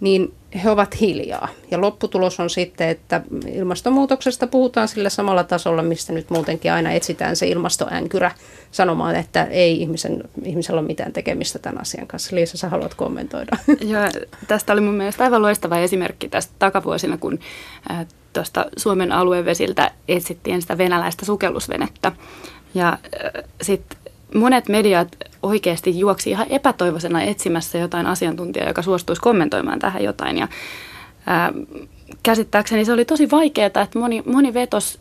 [0.00, 1.48] niin he ovat hiljaa.
[1.70, 3.20] Ja lopputulos on sitten, että
[3.52, 8.30] ilmastonmuutoksesta puhutaan sillä samalla tasolla, mistä nyt muutenkin aina etsitään se ilmastoänkyrä
[8.70, 12.36] sanomaan, että ei ihmisen, ihmisellä ole mitään tekemistä tämän asian kanssa.
[12.36, 13.56] Liisa, sä haluat kommentoida.
[13.80, 14.02] Joo,
[14.48, 17.38] tästä oli mun mielestä aivan loistava esimerkki tästä takavuosina, kun
[17.90, 22.12] äh, tuosta Suomen aluevesiltä etsittiin sitä venäläistä sukellusvenettä.
[22.74, 23.98] Ja äh, sitten
[24.34, 30.38] monet mediat oikeasti juoksi ihan epätoivoisena etsimässä jotain asiantuntijaa, joka suostuisi kommentoimaan tähän jotain.
[30.38, 30.48] Ja,
[31.26, 31.52] ää,
[32.22, 34.98] käsittääkseni se oli tosi vaikeaa, että moni, moni vetos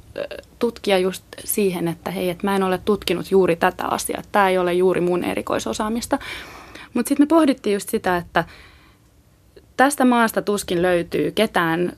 [0.60, 4.58] tutkija just siihen, että hei, että mä en ole tutkinut juuri tätä asiaa, tämä ei
[4.58, 6.20] ole juuri mun erikoisosaamista.
[6.94, 8.44] Mutta sitten me pohdittiin just sitä, että
[9.78, 11.94] tästä maasta tuskin löytyy ketään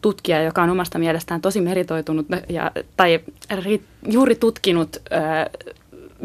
[0.00, 3.20] tutkija, joka on omasta mielestään tosi meritoitunut ja, tai
[3.64, 4.96] ri, juuri tutkinut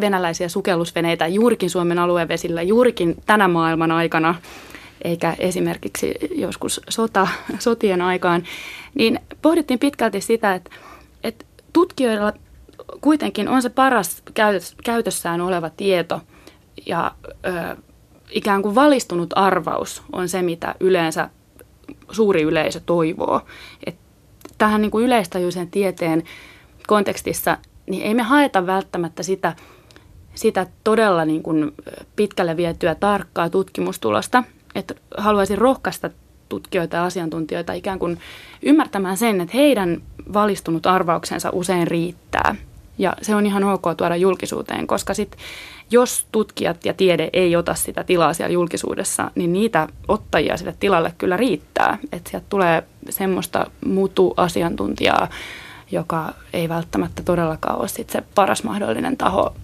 [0.01, 4.35] venäläisiä sukellusveneitä juurikin Suomen aluevesillä, juurikin tänä maailman aikana,
[5.03, 7.27] eikä esimerkiksi joskus sota,
[7.59, 8.43] sotien aikaan,
[8.95, 10.71] niin pohdittiin pitkälti sitä, että,
[11.23, 12.33] että tutkijoilla
[13.01, 14.23] kuitenkin on se paras
[14.83, 16.21] käytössään oleva tieto
[16.85, 17.75] ja ö,
[18.29, 21.29] ikään kuin valistunut arvaus on se, mitä yleensä
[22.11, 23.41] suuri yleisö toivoo.
[23.85, 23.95] Et
[24.57, 26.23] tähän niin kuin yleistajuisen tieteen
[26.87, 27.57] kontekstissa
[27.89, 29.55] niin ei me haeta välttämättä sitä
[30.35, 31.73] sitä todella niin kuin
[32.15, 34.43] pitkälle vietyä tarkkaa tutkimustulosta.
[34.75, 36.09] Että haluaisin rohkaista
[36.49, 38.19] tutkijoita ja asiantuntijoita ikään kuin
[38.61, 40.01] ymmärtämään sen, että heidän
[40.33, 42.55] valistunut arvauksensa usein riittää.
[42.97, 45.37] Ja se on ihan ok tuoda julkisuuteen, koska sit,
[45.91, 51.13] jos tutkijat ja tiede ei ota sitä tilaa siellä julkisuudessa, niin niitä ottajia sille tilalle
[51.17, 51.97] kyllä riittää.
[52.11, 55.27] Että sieltä tulee semmoista mutu-asiantuntijaa,
[55.91, 59.55] joka ei välttämättä todellakaan ole sit se paras mahdollinen taho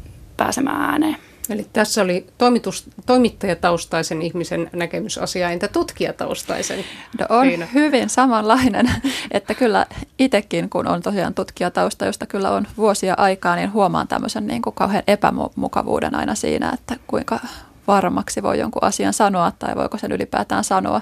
[0.43, 1.17] pääsemään ääneen.
[1.49, 6.79] Eli tässä oli toimitus, toimittajataustaisen ihmisen näkemys asiaa, entä tutkijataustaisen?
[7.19, 7.65] No on Riina?
[7.65, 8.91] hyvin samanlainen,
[9.31, 9.85] että kyllä
[10.19, 14.75] itsekin, kun on tosiaan tutkijatausta, josta kyllä on vuosia aikaa, niin huomaan tämmöisen niin kuin
[14.75, 17.39] kauhean epämukavuuden aina siinä, että kuinka
[17.87, 21.01] varmaksi voi jonkun asian sanoa tai voiko sen ylipäätään sanoa.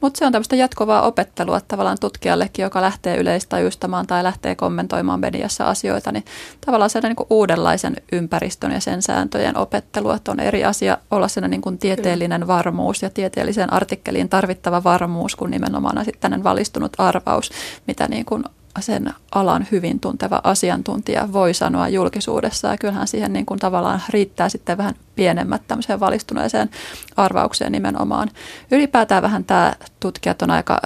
[0.00, 5.64] Mutta se on tämmöistä jatkuvaa opettelua tavallaan tutkijallekin, joka lähtee yleistajustamaan tai lähtee kommentoimaan mediassa
[5.64, 6.24] asioita, niin
[6.66, 11.28] tavallaan sen niin kuin uudenlaisen ympäristön ja sen sääntöjen opettelua, että on eri asia olla
[11.28, 17.50] sen niin kuin tieteellinen varmuus ja tieteelliseen artikkeliin tarvittava varmuus kuin nimenomaan sitten valistunut arvaus,
[17.86, 18.44] mitä niin kuin
[18.80, 22.68] sen alan hyvin tunteva asiantuntija voi sanoa julkisuudessa.
[22.68, 26.70] Ja kyllähän siihen niin kuin tavallaan riittää sitten vähän pienemmät tämmöiseen valistuneeseen
[27.16, 28.30] arvaukseen nimenomaan.
[28.70, 30.80] Ylipäätään vähän tämä tutkijat on aika,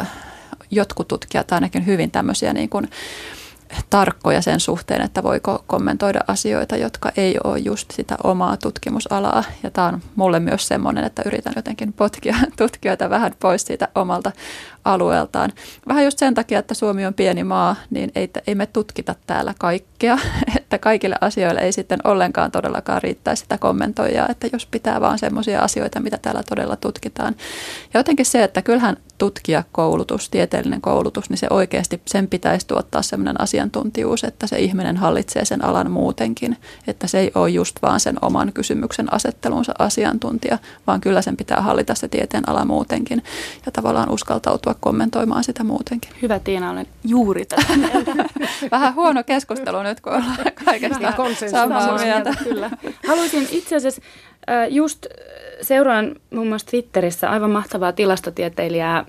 [0.70, 2.90] jotkut tutkijat ainakin hyvin tämmöisiä niin kuin
[3.90, 9.44] tarkkoja sen suhteen, että voiko kommentoida asioita, jotka ei ole just sitä omaa tutkimusalaa.
[9.62, 14.33] Ja tämä on mulle myös semmoinen, että yritän jotenkin potkia tutkijoita vähän pois siitä omalta
[14.84, 15.52] alueeltaan.
[15.88, 19.54] Vähän just sen takia, että Suomi on pieni maa, niin ei, ei me tutkita täällä
[19.58, 20.18] kaikkea,
[20.56, 25.60] että kaikille asioille ei sitten ollenkaan todellakaan riittäisi sitä kommentoijaa, että jos pitää vaan semmoisia
[25.60, 27.34] asioita, mitä täällä todella tutkitaan.
[27.94, 33.40] Ja jotenkin se, että kyllähän tutkijakoulutus, tieteellinen koulutus, niin se oikeasti sen pitäisi tuottaa semmoinen
[33.40, 38.16] asiantuntijuus, että se ihminen hallitsee sen alan muutenkin, että se ei ole just vaan sen
[38.22, 43.22] oman kysymyksen asettelunsa asiantuntija, vaan kyllä sen pitää hallita se tieteen ala muutenkin
[43.66, 46.11] ja tavallaan uskaltautua kommentoimaan sitä muutenkin.
[46.22, 47.62] Hyvä Tiina, olen juuri tätä
[48.70, 51.12] Vähän huono keskustelu nyt, kun ollaan kaikesta
[51.50, 52.35] samaa mieltä.
[52.44, 52.70] Kyllä.
[53.09, 54.02] Haluaisin itse asiassa
[54.68, 55.06] just
[55.62, 59.04] seuraan muun muassa Twitterissä aivan mahtavaa tilastotieteilijää,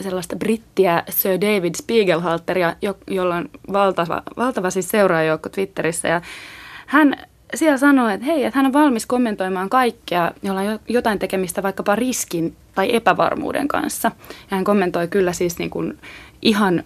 [0.00, 6.08] sellaista brittiä Sir David Spiegelhalteria, jolla on valtava, valtava siis seuraajoukko Twitterissä.
[6.08, 6.20] Ja
[6.86, 7.16] hän
[7.54, 11.96] siellä sanoi, että hei, että hän on valmis kommentoimaan kaikkea, jolla on jotain tekemistä vaikkapa
[11.96, 14.10] riskin tai epävarmuuden kanssa.
[14.28, 15.98] Ja hän kommentoi kyllä siis niin kuin
[16.42, 16.84] ihan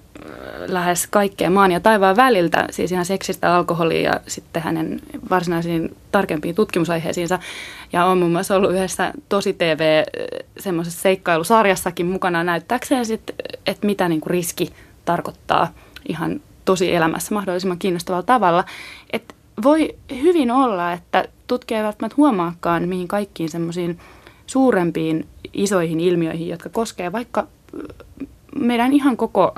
[0.67, 6.55] lähes kaikkea maan ja taivaan väliltä, siis ihan seksistä alkoholia ja sitten hänen varsinaisiin tarkempiin
[6.55, 7.39] tutkimusaiheisiinsa.
[7.93, 10.05] Ja on muun muassa ollut yhdessä tosi TV
[10.59, 14.73] semmoisessa seikkailusarjassakin mukana näyttääkseen sitten, että mitä niin kuin riski
[15.05, 15.73] tarkoittaa
[16.09, 18.65] ihan tosi elämässä mahdollisimman kiinnostavalla tavalla.
[19.13, 23.99] Että voi hyvin olla, että tutkija ei välttämättä huomaakaan, mihin kaikkiin semmoisiin
[24.47, 27.47] suurempiin isoihin ilmiöihin, jotka koskee vaikka
[28.55, 29.55] meidän ihan koko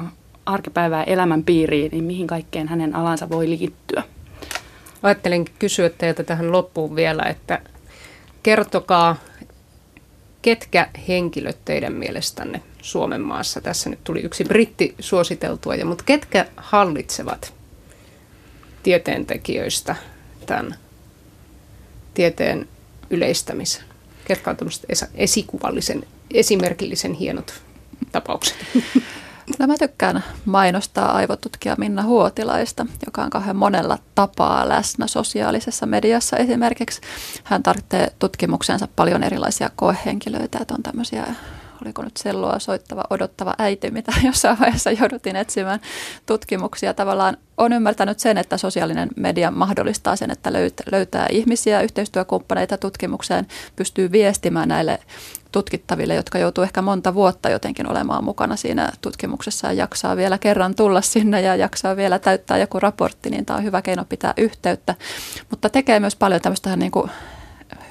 [0.46, 4.02] arkipäivää elämän piiriin, niin mihin kaikkeen hänen alansa voi liittyä.
[5.02, 7.60] Ajattelin kysyä teiltä tähän loppuun vielä, että
[8.42, 9.16] kertokaa,
[10.42, 16.46] ketkä henkilöt teidän mielestänne Suomen maassa, tässä nyt tuli yksi britti suositeltua, ja, mutta ketkä
[16.56, 17.53] hallitsevat
[18.84, 19.96] tieteentekijöistä
[20.46, 20.74] tämän
[22.14, 22.68] tieteen
[23.10, 23.84] yleistämisen?
[24.24, 24.56] Ketkä on
[25.14, 27.54] esikuvallisen, esimerkillisen hienot
[28.12, 28.56] tapaukset?
[29.58, 36.36] No mä tykkään mainostaa aivotutkija Minna Huotilaista, joka on kauhean monella tapaa läsnä sosiaalisessa mediassa
[36.36, 37.00] esimerkiksi.
[37.44, 41.26] Hän tarvitsee tutkimuksensa paljon erilaisia koehenkilöitä, että on tämmöisiä
[41.82, 45.80] oliko nyt sellua soittava, odottava äiti, mitä jossain vaiheessa jouduttiin etsimään
[46.26, 46.94] tutkimuksia.
[46.94, 50.52] Tavallaan on ymmärtänyt sen, että sosiaalinen media mahdollistaa sen, että
[50.92, 54.98] löytää ihmisiä, yhteistyökumppaneita tutkimukseen, pystyy viestimään näille
[55.52, 60.74] tutkittaville, jotka joutuu ehkä monta vuotta jotenkin olemaan mukana siinä tutkimuksessa ja jaksaa vielä kerran
[60.74, 64.94] tulla sinne ja jaksaa vielä täyttää joku raportti, niin tämä on hyvä keino pitää yhteyttä.
[65.50, 67.10] Mutta tekee myös paljon tämmöistä niin kuin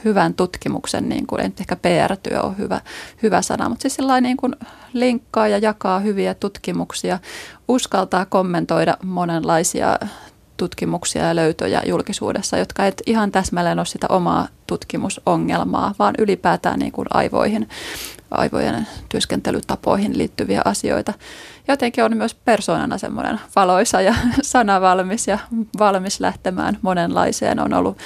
[0.05, 2.81] hyvän tutkimuksen, niin kuin, ei ehkä PR-työ on hyvä,
[3.23, 4.55] hyvä sana, mutta siis sellainen niin kuin
[4.93, 7.19] linkkaa ja jakaa hyviä tutkimuksia,
[7.67, 9.99] uskaltaa kommentoida monenlaisia
[10.57, 16.91] tutkimuksia ja löytöjä julkisuudessa, jotka et ihan täsmälleen ole sitä omaa tutkimusongelmaa, vaan ylipäätään niin
[16.91, 17.69] kuin aivoihin,
[18.31, 21.13] aivojen työskentelytapoihin liittyviä asioita.
[21.67, 25.39] Jotenkin on myös persoonana semmoinen valoisa ja sanavalmis ja
[25.79, 27.59] valmis lähtemään monenlaiseen.
[27.59, 27.97] On ollut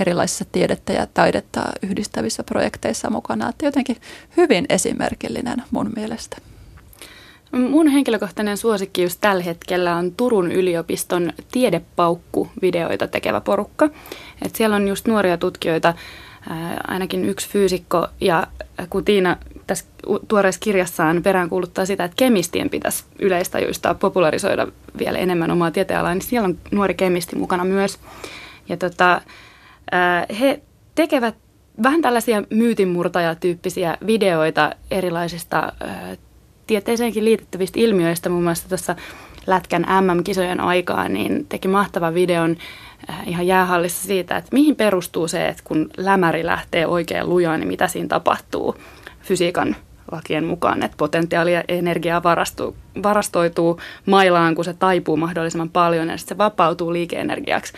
[0.00, 3.48] erilaisissa tiedettä ja taidetta yhdistävissä projekteissa mukana.
[3.48, 3.96] Että jotenkin
[4.36, 6.36] hyvin esimerkillinen mun mielestä.
[7.52, 13.88] Mun henkilökohtainen suosikki just tällä hetkellä on Turun yliopiston tiedepaukku-videoita tekevä porukka.
[14.42, 15.94] Et siellä on just nuoria tutkijoita,
[16.86, 18.46] ainakin yksi fyysikko, ja
[18.90, 19.84] kun Tiina tässä
[20.28, 24.66] tuoreessa kirjassaan peräänkuuluttaa sitä, että kemistien pitäisi yleistajuista popularisoida
[24.98, 27.98] vielä enemmän omaa tieteenalaa, niin siellä on nuori kemisti mukana myös.
[28.68, 29.20] Ja tota,
[30.40, 30.60] he
[30.94, 31.34] tekevät
[31.82, 35.72] vähän tällaisia myytinmurtajatyyppisiä videoita erilaisista
[36.66, 38.96] tieteeseenkin liitettävistä ilmiöistä, muun muassa tuossa
[39.46, 42.56] Lätkän MM-kisojen aikaan, niin teki mahtavan videon
[43.26, 47.88] ihan jäähallissa siitä, että mihin perustuu se, että kun lämäri lähtee oikein lujaan, niin mitä
[47.88, 48.76] siinä tapahtuu
[49.22, 49.76] fysiikan
[50.12, 56.34] lakien mukaan, että potentiaalia energiaa varastuu, varastoituu mailaan, kun se taipuu mahdollisimman paljon ja sitten
[56.34, 57.72] se vapautuu liikeenergiaksi.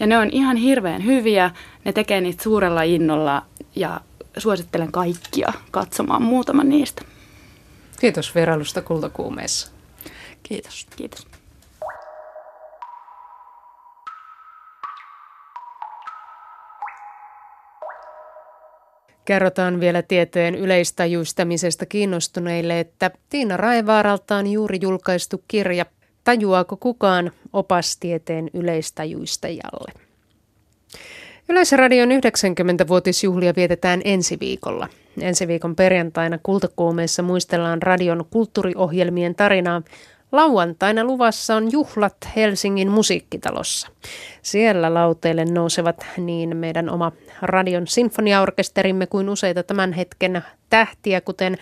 [0.00, 1.50] Ja ne on ihan hirveän hyviä,
[1.84, 3.42] ne tekee niitä suurella innolla
[3.76, 4.00] ja
[4.38, 7.02] suosittelen kaikkia katsomaan muutaman niistä.
[8.00, 9.72] Kiitos vierailusta kultakuumeessa.
[10.42, 10.86] Kiitos.
[10.96, 11.26] Kiitos.
[19.24, 25.86] Kerrotaan vielä tietojen yleistajuistamisesta kiinnostuneille, että Tiina Raivaaralta on juuri julkaistu kirja
[26.24, 29.92] Tajuaako kukaan opastieteen yleistajuistajalle?
[31.48, 34.88] Yleisradion 90-vuotisjuhlia vietetään ensi viikolla.
[35.20, 39.82] Ensi viikon perjantaina Kultakuumeessa muistellaan radion kulttuuriohjelmien tarinaa.
[40.32, 43.88] Lauantaina luvassa on juhlat Helsingin musiikkitalossa.
[44.42, 51.58] Siellä lauteille nousevat niin meidän oma radion sinfoniaorkesterimme kuin useita tämän hetken tähtiä, kuten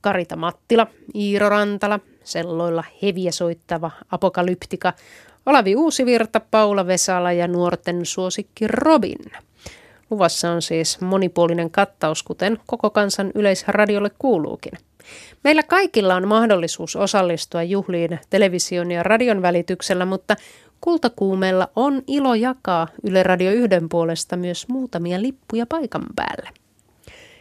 [0.00, 4.92] Karita Mattila, Iiro Rantala, selloilla heviä soittava Apokalyptika,
[5.46, 9.18] Olavi Uusivirta, Paula Vesala ja nuorten suosikki Robin.
[10.10, 14.72] Luvassa on siis monipuolinen kattaus, kuten koko kansan yleisradiolle kuuluukin.
[15.44, 20.36] Meillä kaikilla on mahdollisuus osallistua juhliin television ja radion välityksellä, mutta
[20.80, 26.50] Kultakuumeella on ilo jakaa Yle Radio yhden puolesta myös muutamia lippuja paikan päälle.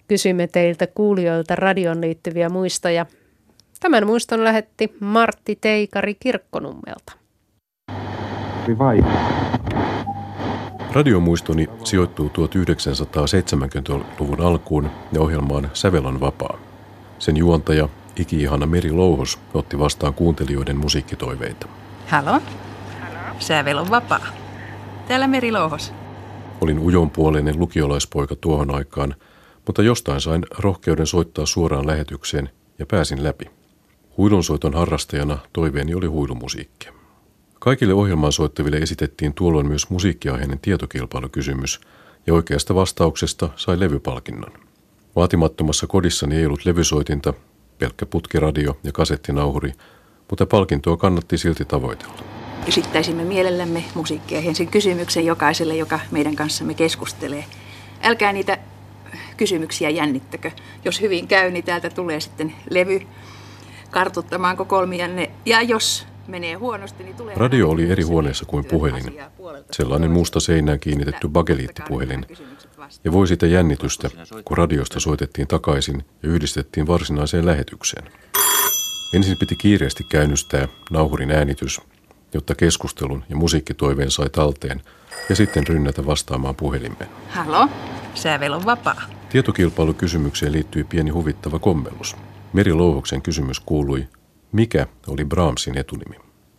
[0.08, 3.06] Kysymme teiltä kuulijoilta radion liittyviä muistoja.
[3.82, 7.14] Tämän muiston lähetti Martti Teikari Kirkkonummelta.
[8.80, 9.04] Vai.
[10.92, 16.58] Radiomuistoni sijoittuu 1970-luvun alkuun ja ohjelmaan Sävelon vapaa.
[17.20, 21.68] Sen juontaja, iki-ihana Meri Louhos, otti vastaan kuuntelijoiden musiikkitoiveita.
[22.08, 22.42] Halo?
[23.40, 24.26] Sävel vapaa.
[25.08, 25.94] Täällä Meri Louhos.
[26.62, 29.16] Olin ujonpuoleinen lukiolaispoika tuohon aikaan,
[29.66, 33.61] mutta jostain sain rohkeuden soittaa suoraan lähetykseen ja pääsin läpi.
[34.18, 36.94] Huilunsoiton harrastajana toiveeni oli huilumusiikkia.
[37.60, 41.82] Kaikille ohjelmaan soittaville esitettiin tuolloin myös musiikkiaiheinen tietokilpailukysymys,
[42.28, 44.52] ja oikeasta vastauksesta sai levypalkinnon.
[45.16, 47.34] Vaatimattomassa kodissani ei ollut levysoitinta,
[47.80, 49.72] pelkkä putkiradio ja kasettinauhuri,
[50.30, 52.24] mutta palkintoa kannatti silti tavoitella.
[52.68, 57.46] Esittäisimme mielellämme musiikkiaiheisen kysymyksen jokaiselle, joka meidän kanssamme keskustelee.
[58.04, 58.58] Älkää niitä
[59.38, 60.52] kysymyksiä jännittäkö.
[60.86, 63.02] Jos hyvin käy, niin täältä tulee sitten levy
[63.92, 65.32] kartuttamaan kokoelmianne.
[65.46, 67.36] Ja jos menee huonosti, niin tulee...
[67.36, 69.20] Radio oli eri huoneessa kuin puhelin.
[69.72, 72.26] Sellainen musta seinään kiinnitetty bageliittipuhelin.
[73.04, 74.10] Ja voi sitä jännitystä,
[74.46, 78.12] kun radiosta soitettiin takaisin ja yhdistettiin varsinaiseen lähetykseen.
[79.14, 81.82] Ensin piti kiireesti käynnistää nauhurin äänitys,
[82.34, 84.82] jotta keskustelun ja musiikkitoiveen sai talteen,
[85.30, 87.10] ja sitten rynnätä vastaamaan puhelimeen.
[87.30, 87.70] Halo,
[88.14, 89.02] sävel on vapaa.
[89.30, 92.16] Tietokilpailukysymykseen liittyy pieni huvittava kommellus.
[92.54, 94.08] Meri Louhoksen kysymys kuului,
[94.52, 96.16] mikä oli Brahmsin etunimi?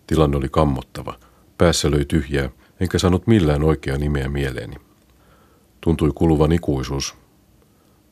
[0.06, 1.18] Tilanne oli kammottava.
[1.58, 2.50] Päässä löi tyhjää,
[2.80, 4.76] enkä saanut millään oikeaa nimeä mieleeni.
[5.80, 7.14] Tuntui kuluvan ikuisuus.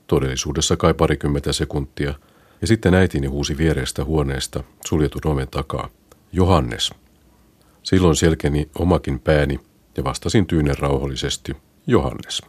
[0.07, 2.15] Todellisuudessa kai parikymmentä sekuntia,
[2.61, 5.89] ja sitten äitini huusi vierestä huoneesta suljetun oven takaa.
[6.33, 6.91] Johannes.
[7.83, 9.61] Silloin selkeni omakin pääni
[9.97, 11.57] ja vastasin tyynen rauhallisesti.
[11.87, 12.43] Johannes.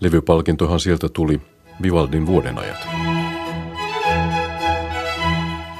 [0.00, 1.40] Levypalkintohan sieltä tuli
[1.82, 2.86] Vivaldin vuodenajat.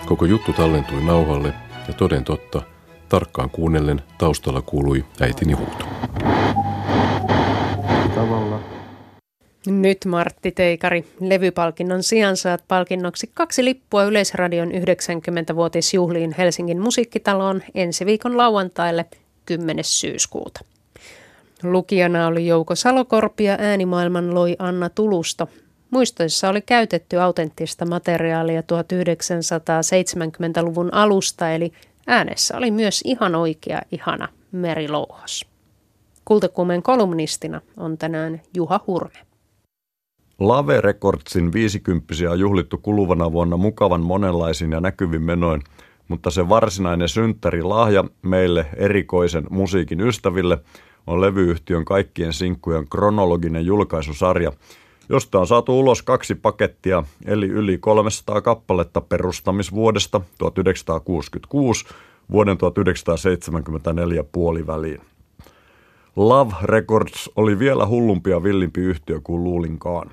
[0.07, 1.55] Koko juttu tallentui nauhalle
[1.89, 2.63] ja toden totta,
[3.09, 5.85] tarkkaan kuunnellen taustalla kuului äitini huuto.
[8.15, 8.61] Tavalla.
[9.67, 18.37] Nyt Martti Teikari, levypalkinnon sijaan saat palkinnoksi kaksi lippua Yleisradion 90-vuotisjuhliin Helsingin musiikkitaloon ensi viikon
[18.37, 19.07] lauantaille
[19.47, 19.85] 10.
[19.85, 20.61] syyskuuta.
[21.63, 25.49] Lukijana oli Jouko Salokorpi ja äänimaailman loi Anna Tulusto.
[25.95, 31.73] Muistoissa oli käytetty autenttista materiaalia 1970-luvun alusta, eli
[32.07, 35.47] äänessä oli myös ihan oikea ihana Meri Louhos.
[36.25, 39.19] Kultakuumen kolumnistina on tänään Juha Hurme.
[40.39, 45.63] Lave Recordsin 50 on juhlittu kuluvana vuonna mukavan monenlaisin ja näkyvin menoin,
[46.09, 50.59] mutta se varsinainen synttärilahja meille erikoisen musiikin ystäville
[51.07, 54.53] on levyyhtiön kaikkien sinkkujen kronologinen julkaisusarja,
[55.09, 61.85] josta on saatu ulos kaksi pakettia, eli yli 300 kappaletta perustamisvuodesta 1966
[62.31, 65.01] vuoden 1974 puoliväliin.
[66.17, 70.11] Love Records oli vielä hullumpi ja villimpi yhtiö kuin luulinkaan.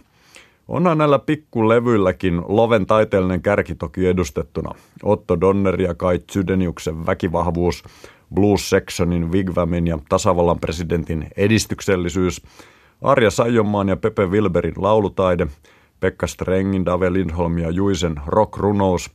[0.68, 4.76] Onhan näillä pikkulevyilläkin Loven taiteellinen kärki toki edustettuna.
[5.04, 7.84] Otto Donner ja Kai Zydeniuksen väkivahvuus,
[8.34, 12.42] Blues Sectionin Wigwamin ja tasavallan presidentin edistyksellisyys,
[13.02, 15.48] Arja Sajonmaan ja Pepe Wilberin laulutaide,
[16.00, 19.12] Pekka Strengin, Dave Lindholm ja Juisen rock-runous,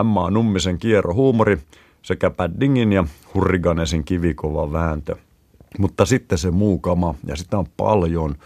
[0.00, 1.58] Emma Nummisen kierro huumori
[2.02, 5.16] sekä Paddingin ja Hurriganesin kivikova vääntö.
[5.78, 8.34] Mutta sitten se muu kama, ja sitä on paljon–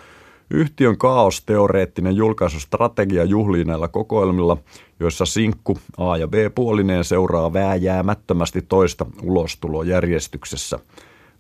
[0.51, 4.57] Yhtiön kaosteoreettinen julkaisustrategia juhlii näillä kokoelmilla,
[5.01, 10.79] joissa sinkku A- ja B-puolineen seuraa vääjäämättömästi toista ulostulojärjestyksessä.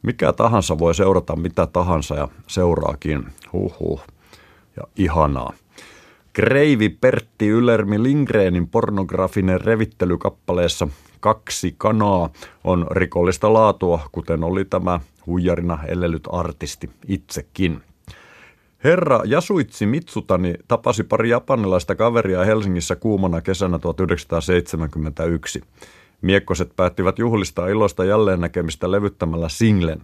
[0.04, 3.26] Mikä tahansa voi seurata mitä tahansa ja seuraakin.
[3.52, 4.00] Huhhuh.
[4.76, 5.52] Ja ihanaa.
[6.32, 10.88] Kreivi Pertti Ylermi Lingreenin pornografinen revittely kappaleessa
[11.20, 12.30] Kaksi kanaa
[12.64, 17.82] on rikollista laatua, kuten oli tämä huijarina elelyt artisti itsekin.
[18.84, 25.60] Herra Jasuitsi Mitsutani tapasi pari japanilaista kaveria Helsingissä kuumana kesänä 1971.
[26.24, 30.02] Miekkoset päättivät juhlistaa iloista jälleen näkemistä levyttämällä singlen.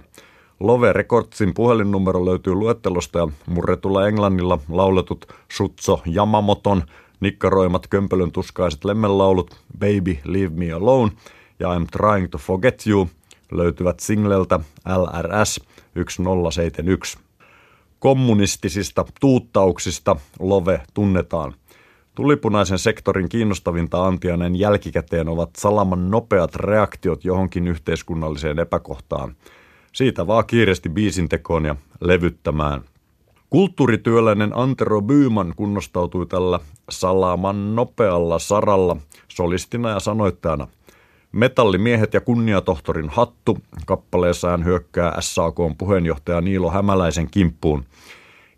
[0.61, 6.83] Love Recordsin puhelinnumero löytyy luettelosta ja murretulla englannilla lauletut Sutso Yamamoton
[7.21, 11.13] nikkaroimat kömpelön tuskaiset lemmenlaulut Baby Leave Me Alone
[11.61, 13.09] ja I'm Trying to Forget You
[13.53, 14.61] löytyvät singleltä
[14.97, 15.61] LRS
[15.95, 17.19] 1071
[17.99, 21.55] kommunistisista tuuttauksista Love tunnetaan.
[22.21, 29.37] Tulipunaisen sektorin kiinnostavinta antiainen jälkikäteen ovat salaman nopeat reaktiot johonkin yhteiskunnalliseen epäkohtaan.
[29.93, 32.81] Siitä vaan kiiresti biisintekoon ja levyttämään.
[33.51, 38.97] Kulttuurityöläinen Antero Byyman kunnostautui tällä salaman nopealla saralla
[39.29, 40.69] solistina ja sanoittajana–
[41.33, 47.85] Metallimiehet ja kunniatohtorin hattu kappaleessa hän hyökkää SAK puheenjohtaja Niilo Hämäläisen kimppuun.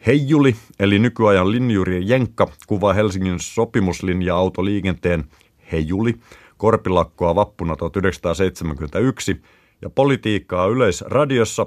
[0.06, 5.24] Heijuli, eli nykyajan linjuri Jenkka, kuvaa Helsingin sopimuslinja-autoliikenteen
[5.72, 6.14] Heijuli,
[6.56, 9.42] korpilakkoa vappuna 1971
[9.82, 11.66] ja politiikkaa yleisradiossa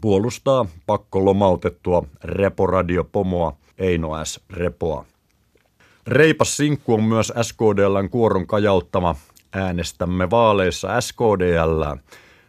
[0.00, 4.40] puolustaa pakkolomautettua reporadiopomoa Eino S.
[4.50, 5.04] Repoa.
[6.06, 9.14] Reipas sinkku on myös SKDLn kuoron kajauttama
[9.52, 11.96] äänestämme vaaleissa SKDL.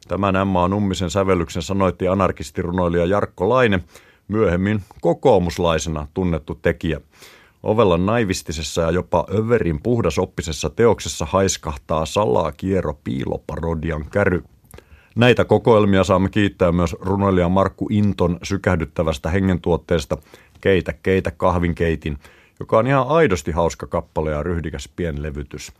[0.07, 3.79] Tämän Emma Nummisen sävellyksen sanoitti anarkistirunoilija Jarkko Laine,
[4.31, 7.01] myöhemmin kokoomuslaisena tunnettu tekijä.
[7.63, 14.43] Ovella naivistisessa ja jopa överin puhdasoppisessa teoksessa haiskahtaa salaa kiero piiloparodian käry.
[15.15, 20.17] Näitä kokoelmia saamme kiittää myös runoilija Markku Inton sykähdyttävästä hengentuotteesta
[20.61, 22.17] Keitä keitä kahvinkeitin,
[22.59, 25.71] joka on ihan aidosti hauska kappale ja ryhdikäs pienlevytys.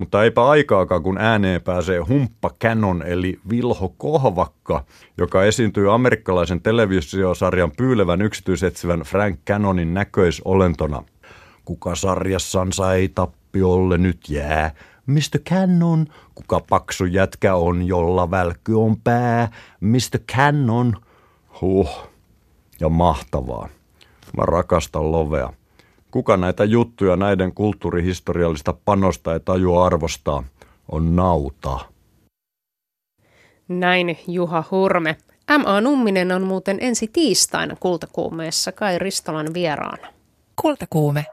[0.00, 4.84] Mutta eipä aikaakaan, kun ääneen pääsee Humppa Cannon eli Vilho Kohvakka,
[5.18, 11.02] joka esiintyy amerikkalaisen televisiosarjan pyylevän yksityisetsivän Frank Cannonin näköisolentona.
[11.64, 14.74] Kuka sarjassansa ei tappiolle nyt jää,
[15.06, 15.38] Mr.
[15.50, 19.48] Cannon, kuka paksu jätkä on, jolla välkky on pää,
[19.80, 20.18] Mr.
[20.32, 20.96] Cannon.
[21.60, 22.08] Huh,
[22.80, 23.68] ja mahtavaa.
[24.36, 25.52] Mä rakastan lovea.
[26.10, 30.42] Kuka näitä juttuja näiden kulttuurihistoriallista panosta ja tajua arvostaa,
[30.88, 31.78] on nauta.
[33.68, 35.16] Näin Juha Hurme.
[35.58, 35.80] M.A.
[35.80, 40.08] Numminen on muuten ensi tiistaina Kultakuumeessa Kai Ristolan vieraana.
[40.62, 41.24] Kultakuume.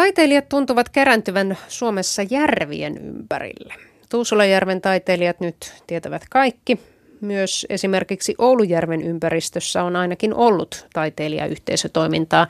[0.00, 3.74] Taiteilijat tuntuvat kerääntyvän Suomessa järvien ympärille.
[4.10, 6.80] Tuusulajärven taiteilijat nyt tietävät kaikki.
[7.20, 12.46] Myös esimerkiksi Oulujärven ympäristössä on ainakin ollut taiteilijayhteisötoimintaa.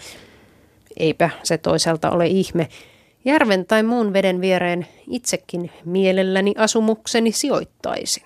[0.97, 2.69] Eipä se toisaalta ole ihme.
[3.25, 8.25] Järven tai muun veden viereen itsekin mielelläni asumukseni sijoittaisin.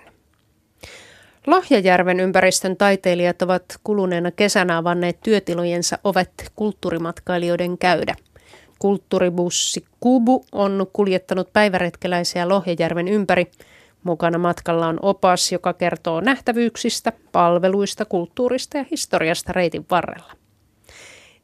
[1.47, 8.15] Lohjajärven ympäristön taiteilijat ovat kuluneena kesänä avanneet työtilojensa ovet kulttuurimatkailijoiden käydä.
[8.79, 13.51] Kulttuuribussi Kubu on kuljettanut päiväretkeläisiä Lohjajärven ympäri.
[14.03, 20.33] Mukana matkalla on opas, joka kertoo nähtävyyksistä, palveluista, kulttuurista ja historiasta reitin varrella.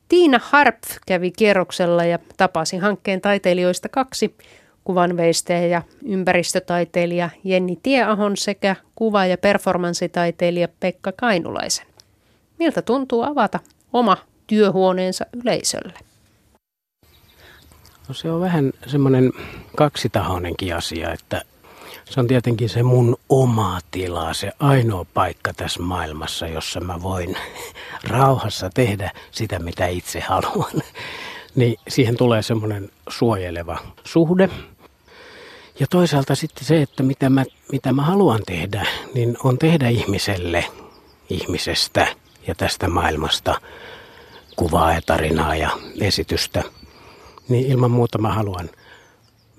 [0.08, 0.78] Tiina Harp
[1.08, 4.36] kävi kierroksella ja tapasi hankkeen taiteilijoista kaksi,
[4.84, 11.86] kuvanveistäjä ja ympäristötaiteilija Jenni Tieahon sekä kuva- ja performanssitaiteilija Pekka Kainulaisen.
[12.60, 13.60] Miltä tuntuu avata
[13.94, 14.18] oma
[14.48, 16.11] työhuoneensa yleisölle?
[18.08, 19.32] No se on vähän semmoinen
[19.76, 21.42] kaksitahoinenkin asia, että
[22.06, 27.38] se on tietenkin se mun oma tila, se ainoa paikka tässä maailmassa, jossa mä voin
[28.08, 30.72] rauhassa tehdä sitä, mitä itse haluan.
[31.56, 34.50] Niin siihen tulee semmoinen suojeleva suhde.
[35.80, 40.66] Ja toisaalta sitten se, että mitä mä, mitä mä haluan tehdä, niin on tehdä ihmiselle,
[41.30, 42.08] ihmisestä
[42.48, 43.62] ja tästä maailmasta
[44.56, 45.70] kuvaa ja tarinaa ja
[46.02, 46.64] esitystä.
[47.52, 48.70] Niin ilman muuta mä haluan–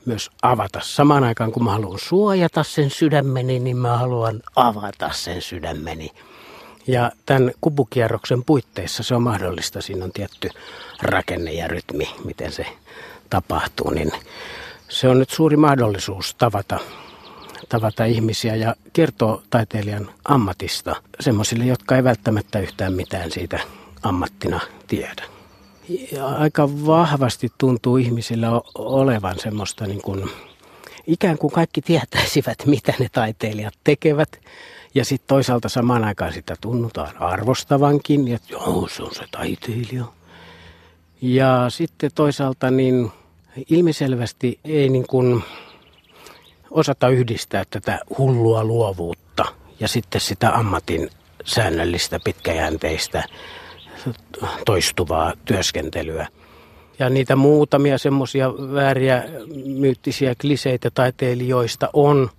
[0.04, 0.80] myös avata.
[0.82, 6.10] Samaan aikaan kun mä haluan suojata sen sydämeni, niin mä haluan avata sen sydämeni.
[6.86, 9.80] Ja tämän kubukierroksen puitteissa se on mahdollista.
[9.80, 10.50] Siinä on tietty
[11.02, 12.66] rakenne ja rytmi, miten se
[13.30, 13.90] tapahtuu.
[13.90, 14.12] Niin
[14.88, 16.78] se on nyt suuri mahdollisuus tavata,
[17.68, 23.60] tavata ihmisiä ja kertoa taiteilijan ammatista semmoisille, jotka ei välttämättä yhtään mitään siitä
[24.02, 25.41] ammattina tiedä
[26.38, 30.30] aika vahvasti tuntuu ihmisillä olevan semmoista niin kuin,
[31.06, 34.40] ikään kuin kaikki tietäisivät, mitä ne taiteilijat tekevät.
[34.94, 40.04] Ja sitten toisaalta samaan aikaan sitä tunnutaan arvostavankin, että joo, se on se taiteilija.
[41.22, 43.12] Ja sitten toisaalta niin
[43.70, 45.42] ilmiselvästi ei niin kuin
[46.70, 49.44] osata yhdistää tätä hullua luovuutta
[49.80, 51.10] ja sitten sitä ammatin
[51.44, 53.24] säännöllistä pitkäjänteistä
[54.66, 56.26] toistuvaa työskentelyä.
[56.98, 59.24] Ja niitä muutamia semmoisia vääriä
[59.64, 62.30] myyttisiä kliseitä taiteilijoista on,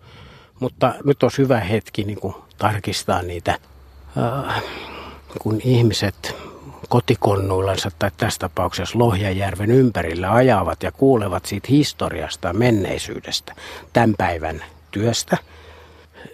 [0.60, 3.58] mutta nyt on hyvä hetki niin kuin tarkistaa niitä,
[4.18, 4.64] äh,
[5.40, 6.36] kun ihmiset
[6.90, 13.56] kotikonnuillansa tai tässä tapauksessa Lohjajärven ympärillä ajavat ja kuulevat siitä historiasta, menneisyydestä,
[13.94, 15.38] tämän päivän työstä–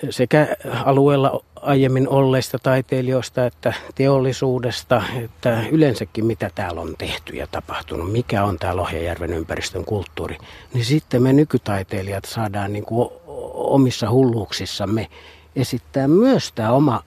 [0.10, 0.48] sekä
[0.86, 8.44] alueella aiemmin olleista taiteilijoista että teollisuudesta, että yleensäkin mitä täällä on tehty ja tapahtunut, mikä
[8.44, 10.38] on tämä Lohjajärven ympäristön kulttuuri,
[10.74, 13.10] niin sitten me nykytaiteilijat saadaan niin kuin
[13.54, 15.08] omissa hulluuksissamme
[15.56, 17.04] esittää myös tämä oma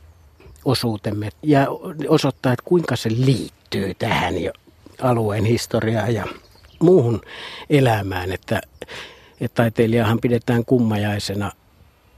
[0.64, 1.66] osuutemme ja
[2.08, 4.34] osoittaa, että kuinka se liittyy tähän
[5.02, 6.24] alueen historiaan ja
[6.80, 7.20] muuhun
[7.70, 8.60] elämään, että,
[9.40, 11.52] että taiteilijahan pidetään kummajaisena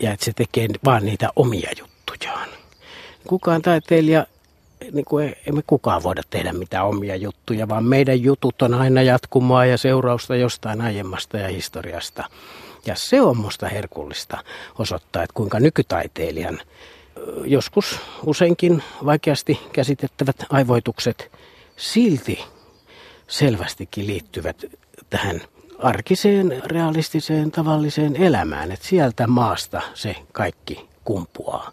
[0.00, 2.48] ja että se tekee vaan niitä omia juttujaan.
[3.26, 4.26] Kukaan taiteilija,
[4.92, 9.66] niin kuin emme kukaan voida tehdä mitään omia juttuja, vaan meidän jutut on aina jatkumaa
[9.66, 12.24] ja seurausta jostain aiemmasta ja historiasta.
[12.86, 14.38] Ja se on musta herkullista
[14.78, 16.60] osoittaa, että kuinka nykytaiteilijan
[17.44, 21.32] joskus useinkin vaikeasti käsitettävät aivoitukset
[21.76, 22.44] silti
[23.28, 24.64] selvästikin liittyvät
[25.10, 25.40] tähän
[25.84, 28.72] arkiseen, realistiseen, tavalliseen elämään.
[28.72, 31.70] Että sieltä maasta se kaikki kumpuaa.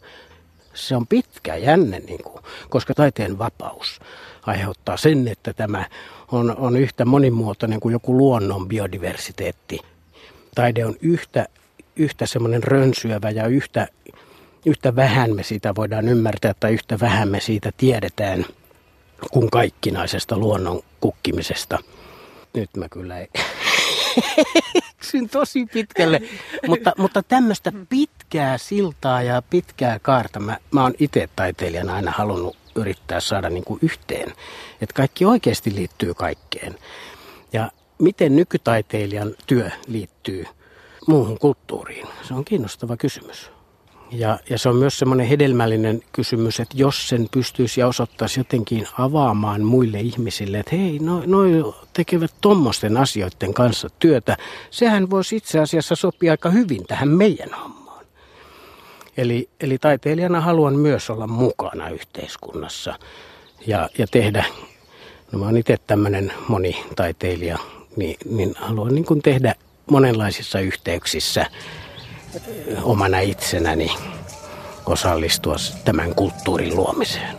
[0.74, 4.00] Se on pitkä jänne, niin kuin, koska taiteen vapaus
[4.42, 5.86] aiheuttaa sen, että tämä
[6.32, 9.80] on, on yhtä monimuotoinen kuin joku luonnon biodiversiteetti.
[10.56, 11.46] Taide on yhtä,
[11.96, 13.88] yhtä semmoinen rönsyävä ja yhtä,
[14.66, 18.46] yhtä vähän me siitä voidaan ymmärtää tai yhtä vähän me siitä tiedetään
[19.32, 21.80] kuin kaikkinaisesta luonnon kukkimisesta.
[22.54, 23.28] Nyt mä kyllä ei,
[24.90, 26.22] eksyn tosi pitkälle.
[26.68, 32.58] mutta, mutta tämmöistä pitkää siltaa ja pitkää kaarta mä, mä oon itse taiteilijana aina halunnut
[32.76, 34.34] yrittää saada niin kuin yhteen.
[34.82, 36.76] Että kaikki oikeasti liittyy kaikkeen.
[37.54, 40.46] Ja miten nykytaiteilijan työ liittyy
[41.08, 42.08] muuhun kulttuuriin?
[42.28, 43.52] Se on kiinnostava kysymys.
[44.12, 48.88] Ja, ja se on myös semmoinen hedelmällinen kysymys, että jos sen pystyisi ja osoittaisi jotenkin
[48.98, 54.38] avaamaan muille ihmisille, että hei, noi, noi tekevät tuommoisten asioiden kanssa työtä,
[54.72, 58.06] sehän voisi itse asiassa sopia aika hyvin tähän meidän hommaan.
[59.18, 63.00] Eli, eli taiteilijana haluan myös olla mukana yhteiskunnassa
[63.68, 64.46] ja, ja tehdä,
[65.32, 67.58] no mä oon itse tämmöinen monitaiteilija,
[67.96, 69.56] niin, niin haluan niin kuin tehdä
[69.92, 71.46] monenlaisissa yhteyksissä
[72.84, 73.92] omana itsenäni
[74.86, 75.56] osallistua
[75.86, 77.38] tämän kulttuurin luomiseen.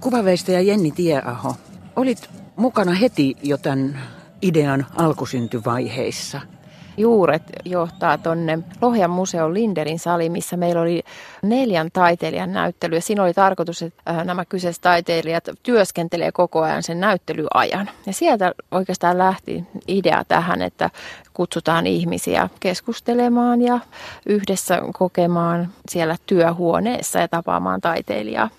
[0.00, 1.54] Kuvaveistäjä Jenni Tieaho,
[1.96, 4.00] olit mukana heti jo tämän
[4.42, 6.40] idean alkusyntyvaiheissa–
[6.98, 11.02] juuret johtaa tuonne Lohjan museon Linderin sali, missä meillä oli
[11.42, 12.94] neljän taiteilijan näyttely.
[12.94, 17.90] Ja siinä oli tarkoitus, että äh, nämä kyseiset taiteilijat työskentelee koko ajan sen näyttelyajan.
[18.06, 20.90] Ja sieltä oikeastaan lähti idea tähän, että
[21.34, 23.80] kutsutaan ihmisiä keskustelemaan ja
[24.26, 28.50] yhdessä kokemaan siellä työhuoneessa ja tapaamaan taiteilijaa.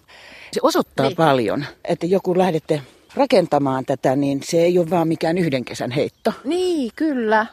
[0.51, 1.15] Se osoittaa niin.
[1.15, 2.81] paljon, että joku lähdette
[3.15, 6.33] rakentamaan tätä, niin se ei ole vaan mikään yhden kesän heitto.
[6.43, 7.45] Niin, kyllä.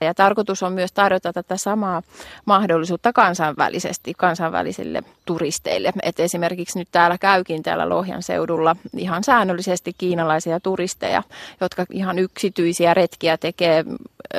[0.00, 2.02] Ja tarkoitus on myös tarjota tätä samaa
[2.44, 5.92] mahdollisuutta kansainvälisesti, kansainvälisille turisteille.
[6.02, 11.22] Et esimerkiksi nyt täällä käykin täällä Lohjan seudulla ihan säännöllisesti kiinalaisia turisteja,
[11.60, 13.84] jotka ihan yksityisiä retkiä tekee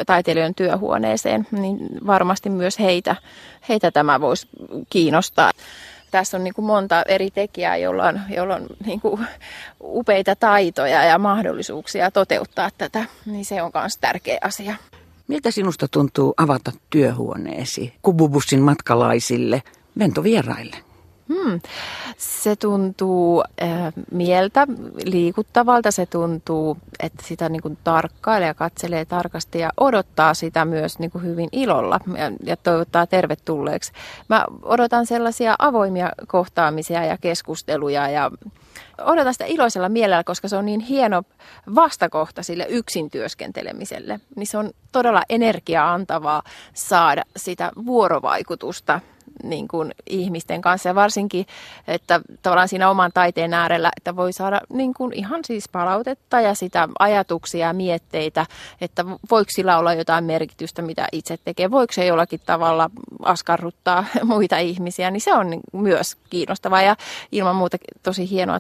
[0.05, 3.15] taiteilijan työhuoneeseen, niin varmasti myös heitä,
[3.69, 4.47] heitä tämä voisi
[4.89, 5.51] kiinnostaa
[6.13, 9.21] tässä on niin kuin monta eri tekijää, joilla on, jolla on niin kuin
[9.99, 14.75] upeita taitoja ja mahdollisuuksia toteuttaa tätä, niin se on myös tärkeä asia.
[15.27, 19.63] Miltä sinusta tuntuu avata työhuoneesi kububussin matkalaisille
[19.99, 20.92] ventovieraille?
[21.27, 21.59] Hmm.
[22.17, 24.67] Se tuntuu äh, mieltä
[25.03, 30.99] liikuttavalta, se tuntuu, että sitä niin kuin tarkkailee ja katselee tarkasti ja odottaa sitä myös
[30.99, 33.91] niin kuin hyvin ilolla ja, ja toivottaa tervetulleeksi.
[34.29, 38.31] Mä odotan sellaisia avoimia kohtaamisia ja keskusteluja ja
[39.01, 41.23] odotan sitä iloisella mielellä, koska se on niin hieno
[41.75, 44.19] vastakohta sille yksin työskentelemiselle.
[44.35, 46.43] Niin se on todella energiaa antavaa
[46.73, 48.99] saada sitä vuorovaikutusta
[49.43, 51.45] niin kuin ihmisten kanssa ja varsinkin,
[51.87, 56.53] että tavallaan siinä oman taiteen äärellä, että voi saada niin kuin ihan siis palautetta ja
[56.53, 58.45] sitä ajatuksia ja mietteitä,
[58.81, 62.89] että voiko sillä olla jotain merkitystä, mitä itse tekee, voiko se jollakin tavalla
[63.23, 66.95] askarruttaa muita ihmisiä, niin se on myös kiinnostavaa ja
[67.31, 68.59] ilman muuta tosi hienoa.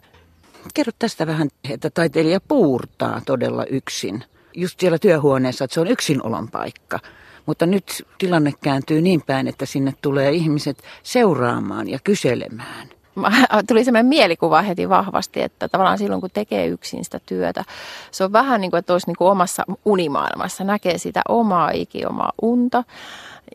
[0.73, 4.23] Kerro tästä vähän, että taiteilija puurtaa todella yksin.
[4.55, 6.99] Just siellä työhuoneessa, että se on yksinolon paikka.
[7.45, 12.89] Mutta nyt tilanne kääntyy niin päin, että sinne tulee ihmiset seuraamaan ja kyselemään.
[13.67, 17.63] Tuli sellainen mielikuva heti vahvasti, että tavallaan silloin kun tekee yksin sitä työtä,
[18.11, 22.05] se on vähän niin kuin, että olisi niin kuin omassa unimaailmassa, näkee sitä omaa iki,
[22.05, 22.83] omaa unta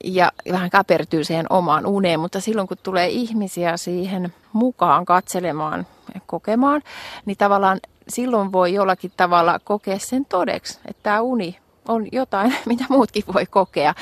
[0.05, 6.20] ja vähän käpertyy siihen omaan uneen, mutta silloin kun tulee ihmisiä siihen mukaan katselemaan ja
[6.26, 6.82] kokemaan,
[7.26, 11.59] niin tavallaan silloin voi jollakin tavalla kokea sen todeksi, että tämä uni
[11.89, 13.95] on jotain, mitä muutkin voi kokea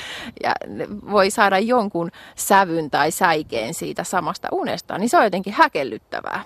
[0.42, 0.52] ja
[1.10, 6.44] voi saada jonkun sävyn tai säikeen siitä samasta unesta, niin se on jotenkin häkellyttävää.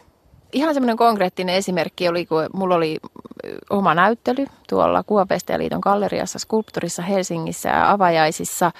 [0.52, 2.98] Ihan semmoinen konkreettinen esimerkki oli, kun mulla oli
[3.70, 8.72] oma näyttely tuolla Kuopestajaliiton galleriassa, skulpturissa Helsingissä ja avajaisissa.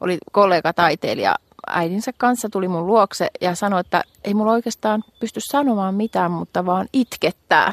[0.00, 1.36] Oli kollega taiteilija
[1.66, 6.66] äidinsä kanssa tuli mun luokse ja sanoi, että ei mulla oikeastaan pysty sanomaan mitään, mutta
[6.66, 7.72] vaan itkettää.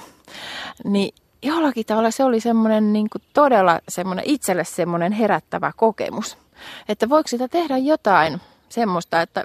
[0.83, 6.37] Niin jollakin tavalla se oli semmoinen niin todella semmoinen itselle semmoinen herättävä kokemus.
[6.89, 9.43] Että voiko sitä tehdä jotain semmoista, että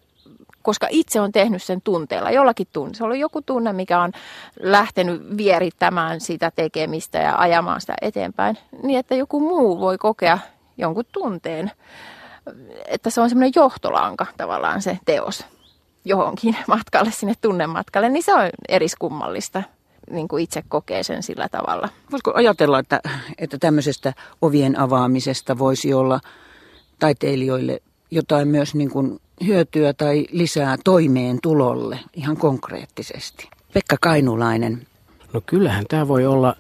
[0.63, 2.95] koska itse on tehnyt sen tunteella, jollakin tunne.
[2.95, 4.13] Se oli joku tunne, mikä on
[4.61, 10.39] lähtenyt vierittämään sitä tekemistä ja ajamaan sitä eteenpäin, niin että joku muu voi kokea
[10.79, 11.71] jonkun tunteen.
[12.87, 15.45] Että se on semmoinen johtolanka tavallaan se teos
[16.05, 19.63] johonkin matkalle, sinne tunnematkalle, niin se on eriskummallista
[20.11, 21.89] niin kuin itse kokee sen sillä tavalla.
[22.13, 23.01] Voisiko ajatella, että,
[23.39, 26.21] että tämmöisestä ovien avaamisesta voisi olla
[26.99, 33.49] taiteilijoille jotain myös niin kuin hyötyä tai lisää toimeen tulolle ihan konkreettisesti?
[33.73, 34.87] Pekka Kainulainen.
[35.33, 36.57] No kyllähän tämä voi olla,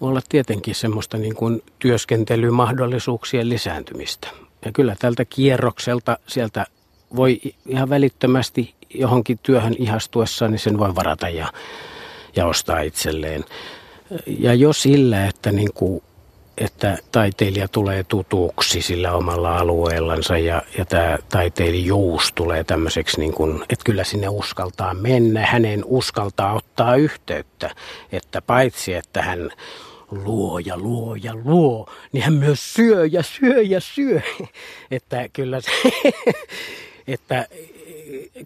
[0.00, 4.28] olla tietenkin semmoista niin kuin työskentelymahdollisuuksien lisääntymistä.
[4.64, 6.66] Ja kyllä tältä kierrokselta sieltä
[7.16, 11.52] voi ihan välittömästi johonkin työhön ihastuessa, niin sen voi varata ja
[12.36, 13.44] ja ostaa itselleen.
[14.26, 16.02] Ja jo sillä, että, niin kuin,
[16.58, 23.62] että taiteilija tulee tutuksi sillä omalla alueellansa ja, ja tämä taiteilijuus tulee tämmöiseksi, niin kuin,
[23.62, 27.70] että kyllä sinne uskaltaa mennä, hänen uskaltaa ottaa yhteyttä,
[28.12, 29.50] että paitsi että hän
[30.10, 34.20] luo ja luo ja luo, niin hän myös syö ja syö ja syö.
[34.90, 35.70] Että kyllä se,
[37.14, 37.46] että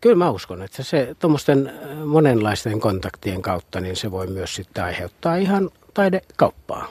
[0.00, 1.72] kyllä mä uskon, että se tuommoisten
[2.04, 6.88] monenlaisten kontaktien kautta, niin se voi myös sitten aiheuttaa ihan taidekauppaa.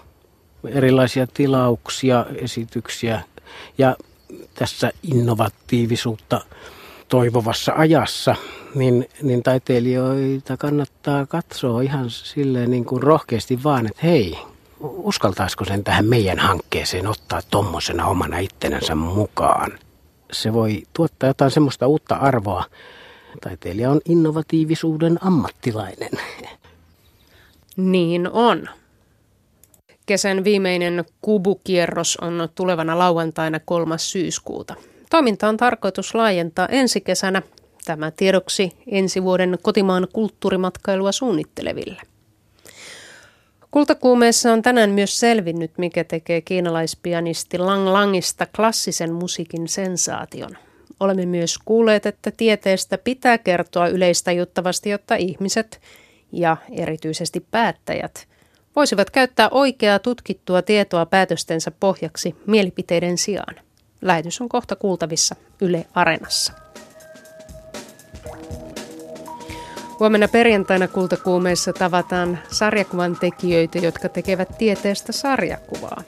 [0.67, 3.21] Erilaisia tilauksia, esityksiä
[3.77, 3.95] ja
[4.55, 6.41] tässä innovatiivisuutta
[7.07, 8.35] toivovassa ajassa,
[8.75, 14.37] niin, niin taiteilijoita kannattaa katsoa ihan silleen niin kuin rohkeasti vaan, että hei,
[14.79, 19.79] uskaltaisiko sen tähän meidän hankkeeseen ottaa tuommoisena omana ittenänsä mukaan.
[20.32, 22.63] Se voi tuottaa jotain semmoista uutta arvoa.
[23.41, 26.11] Taiteilija on innovatiivisuuden ammattilainen.
[27.78, 28.69] Niin on.
[30.05, 33.97] Kesän viimeinen kubukierros on tulevana lauantaina 3.
[33.97, 34.75] syyskuuta.
[35.09, 37.41] Toiminta on tarkoitus laajentaa ensi kesänä.
[37.86, 42.01] Tämä tiedoksi ensi vuoden kotimaan kulttuurimatkailua suunnitteleville.
[43.72, 50.57] Kultakuumeessa on tänään myös selvinnyt, mikä tekee kiinalaispianisti Lang Langista klassisen musiikin sensaation.
[50.99, 55.82] Olemme myös kuulleet, että tieteestä pitää kertoa yleistä juttavasti, jotta ihmiset
[56.32, 58.28] ja erityisesti päättäjät
[58.78, 63.55] voisivat käyttää oikeaa tutkittua tietoa päätöstensä pohjaksi mielipiteiden sijaan.
[64.01, 66.53] Lähetys on kohta kuultavissa Yle Areenassa.
[69.99, 76.01] Huomenna perjantaina kultakuumeessa tavataan sarjakuvan tekijöitä, jotka tekevät tieteestä sarjakuvaa.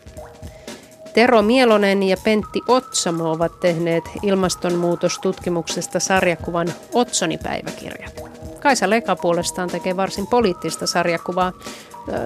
[1.14, 8.22] Tero Mielonen ja Pentti Otsamo ovat tehneet ilmastonmuutostutkimuksesta sarjakuvan Otsonipäiväkirjat.
[8.60, 11.54] Kaisa Leka puolestaan tekee varsin poliittista sarjakuvaa.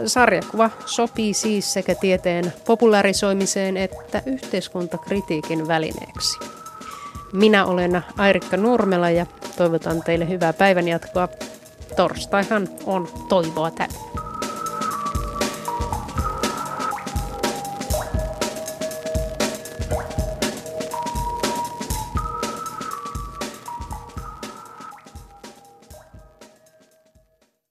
[0.06, 6.63] Sarjakuva sopii siis sekä tieteen popularisoimiseen että yhteiskuntakritiikin välineeksi.
[7.34, 9.26] Minä olen Airikka Nurmela ja
[9.58, 11.28] toivotan teille hyvää päivänjatkoa.
[11.96, 14.23] Torstaihan on toivoa täynnä.